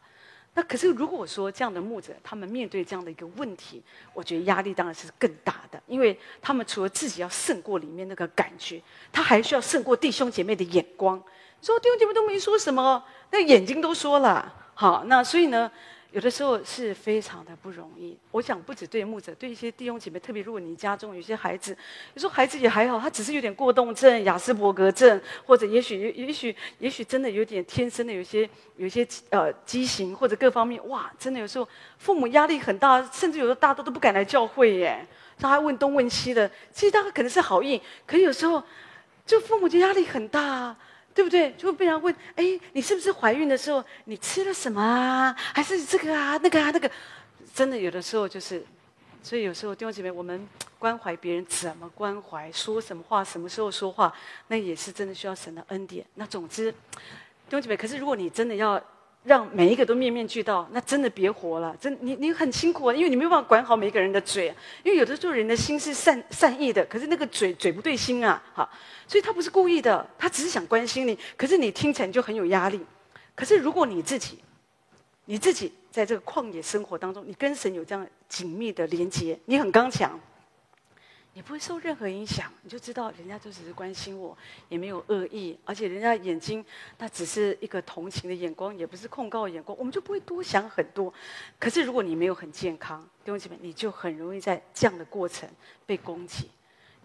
[0.54, 3.82] 那可是如果说这样的牧者，他们面对这样的一个问题，
[4.14, 8.80] 我觉得压力当然是更大的，因为他们除了自己要胜过里面那个感觉，
[9.12, 11.20] 他还需要胜过弟兄姐妹的眼光。
[11.60, 15.70] 说弟兄姐妹都没说什么，那眼睛都说了，好，那所以呢？
[16.12, 18.18] 有的时候是非常的不容易。
[18.32, 21.76] 我想不止对牧者，对一些弟兄姐妹，特别如果你家中有些孩子，
[22.14, 35.06] 有时候孩子也还好，他只是有点过动症、雅斯伯格症，或者也许、也许、也许真的有点天生的有些、有些呃畸形，或者各方面，哇，真的有时候父母压力很大，甚至有时候大多都不敢来教会耶，
[35.38, 36.50] 他还问东问西的。
[36.72, 38.62] 其实他可能是好意，可有时候
[39.24, 40.76] 就父母就压力很大。
[41.14, 41.52] 对不对？
[41.52, 45.34] 就会被人问：哎，你是不是怀孕的时候你吃了什么啊？
[45.36, 46.90] 还是这个啊、那个啊、那个？
[47.54, 48.64] 真的有的时候就是，
[49.22, 50.46] 所以有时候弟兄姐妹，我们
[50.78, 54.12] 关怀别人怎么关怀，说什么话，什么时候说话，
[54.48, 56.06] 那也是真的需要神的恩典。
[56.14, 58.82] 那总之，弟兄姐妹，可是如果你真的要。
[59.22, 61.76] 让每一个都面面俱到，那真的别活了。
[61.78, 64.46] 真你你很辛苦啊，因为你没有办法管好每一个人的嘴，
[64.82, 68.70] 因为有的时候人的心是善善意的，可是那个嘴嘴不对心啊，好，
[69.06, 72.80] 所以他不是故意的，他只是想关心你，可是你听起来就很有压力。
[73.34, 74.38] 可是如果你自己，
[75.26, 80.18] 你自己在这个旷野生活当中，你跟神有这样紧密的连接，你很刚强。
[81.32, 84.36] 你不会受任何影响，你就知道人家就只是关心我，
[84.68, 86.64] 也没有恶意，而且人家眼睛
[86.98, 91.12] 那只是一个同情的眼光，也不是控告的眼光，我们就不会多想很多。
[91.58, 95.48] 可是如果你没有很健康，弟兄姐妹，你就很容易在这样的过程
[95.86, 96.50] 被攻击。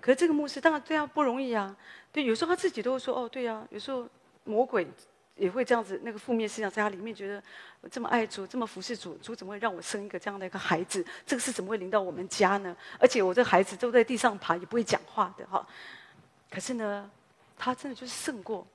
[0.01, 1.76] 可是这个牧师当然对啊不容易啊，
[2.11, 4.07] 对，有时候他自己都会说哦，对啊，有时候
[4.43, 4.88] 魔鬼。
[5.36, 7.44] 也会这样子，那个负面思想在他里面觉得，
[7.92, 11.06] 这么爱主，这么服侍主，主怎么会让我生一个这样的一个孩子？
[11.26, 12.74] 这个事怎么会临到我们家呢？
[12.98, 15.68] 而且我这孩子都在地上爬，也不会讲话的哈。
[16.50, 17.12] 可是呢，
[17.58, 18.66] 他真的就是胜过，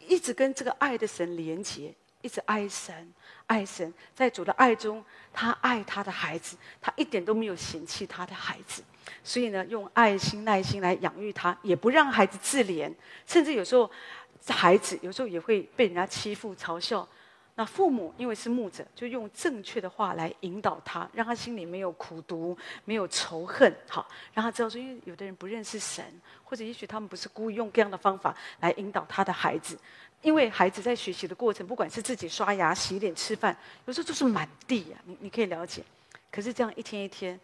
[0.00, 3.14] 一直跟这个爱的神连结，一直爱神，
[3.46, 8.82] 爱神，在主的爱中，他爱他的孩子，他一点都没有嫌弃他的孩子，
[9.22, 12.92] 所以呢，用爱心、耐心来养育他，也不让孩子自怜，
[13.24, 13.88] 甚至有时候。
[14.44, 17.06] 这孩子有时候也会被人家欺负、嘲笑，
[17.54, 26.04] 那父母因为是牧者，就用正确的话来引导他，让他心里没有苦毒、没有仇恨，好，让他知道说，因为有的人不认识神，
[26.42, 29.78] 或者也许他们不是故意用这样的方法来引导他的孩子，
[30.22, 35.84] 因为孩子在学习的过程，不管是自己刷牙、洗脸、吃饭，有时候就是满地呀、啊，你你可以了解，
[36.32, 37.38] 可是这样一天一天。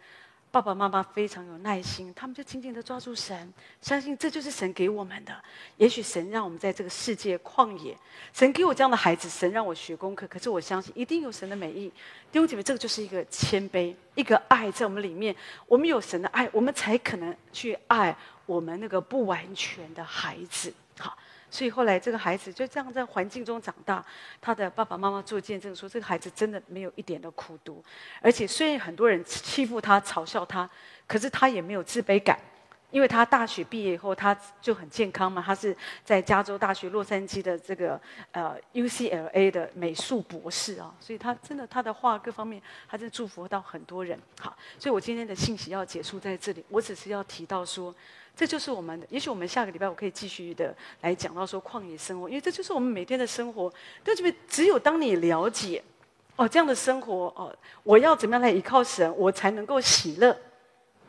[0.51, 5.31] 爸爸妈妈非常有耐心，他们就紧紧的抓住神，相信这就是神给我们的。
[5.77, 7.95] 也许神让我们在这个世界旷野，
[8.33, 10.25] 神给我这样的孩子，神让我学功课。
[10.27, 11.87] 可是我相信一定有神的美意。
[12.31, 15.35] 弟兄姐妹，这个就是一个谦卑，一个爱在我们里面。
[15.67, 18.15] 我们有神的爱，我们才可能去爱
[18.47, 20.73] 我们那个不完全的孩子。
[21.51, 24.05] 所以后来这个孩子就这样在环境中长大，
[24.39, 27.83] 他的爸爸妈妈做见证说，这个孩子真的没有一点的苦读，
[28.21, 30.69] 而且虽然很多人欺负他、嘲笑他，
[31.07, 32.39] 可是他也没有自卑感，
[32.91, 35.43] 因为他大学毕业以后，他就很健康嘛。
[35.45, 37.99] 他是在加州大学洛杉矶的这个
[38.31, 44.19] 呃 UCLA 的美术博士啊，所以他真的他的画各方面，他真的祝福到很多人。
[44.39, 47.93] 好，所以我今天的信息要结束在这里，我只是要提到说，
[48.39, 49.05] 这就是我们的。
[49.09, 53.69] 也许我们下个礼拜我可以继续的来讲到说旷野生活，因为这就是我们每天的生活。
[54.01, 55.83] 但是只有当你了解
[56.37, 60.33] 哦这样的生活哦，我要怎么样来依靠神，我才能够喜乐，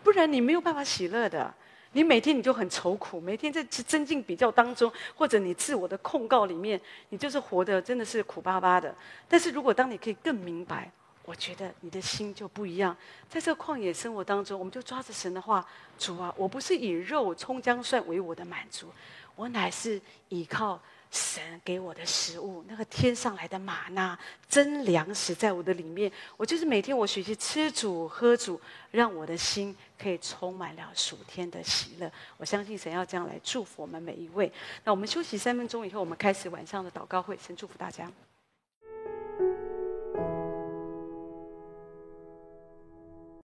[0.02, 1.54] 不然你没有办法喜乐的。
[1.92, 8.92] 你每天你就很愁苦，每天在增进比较当中，或者你自我的控告里面，你就是活得真的是苦巴巴的。
[9.28, 10.90] 但是如果当你可以更明白，
[11.30, 12.96] 我觉得你的心就不一样。
[13.28, 15.64] 在这个旷野生活当中，我们就抓着神的话，
[15.96, 18.88] 主啊，我不是以肉葱姜蒜为我的满足，
[19.36, 20.80] 我乃是依靠。
[21.12, 24.16] 神给我的食物，那个天上来的玛纳
[24.48, 26.10] 真粮食在我的里面。
[26.36, 28.60] 我就是每天我学习吃主喝主，
[28.92, 32.08] 让我的心可以充满了属天的喜乐。
[32.36, 34.52] 我相信神要这样来祝福我们每一位。
[34.84, 37.36] 那我们休息三分钟以后，我们开始晚上的祷告会。
[37.44, 38.08] 神祝福大家。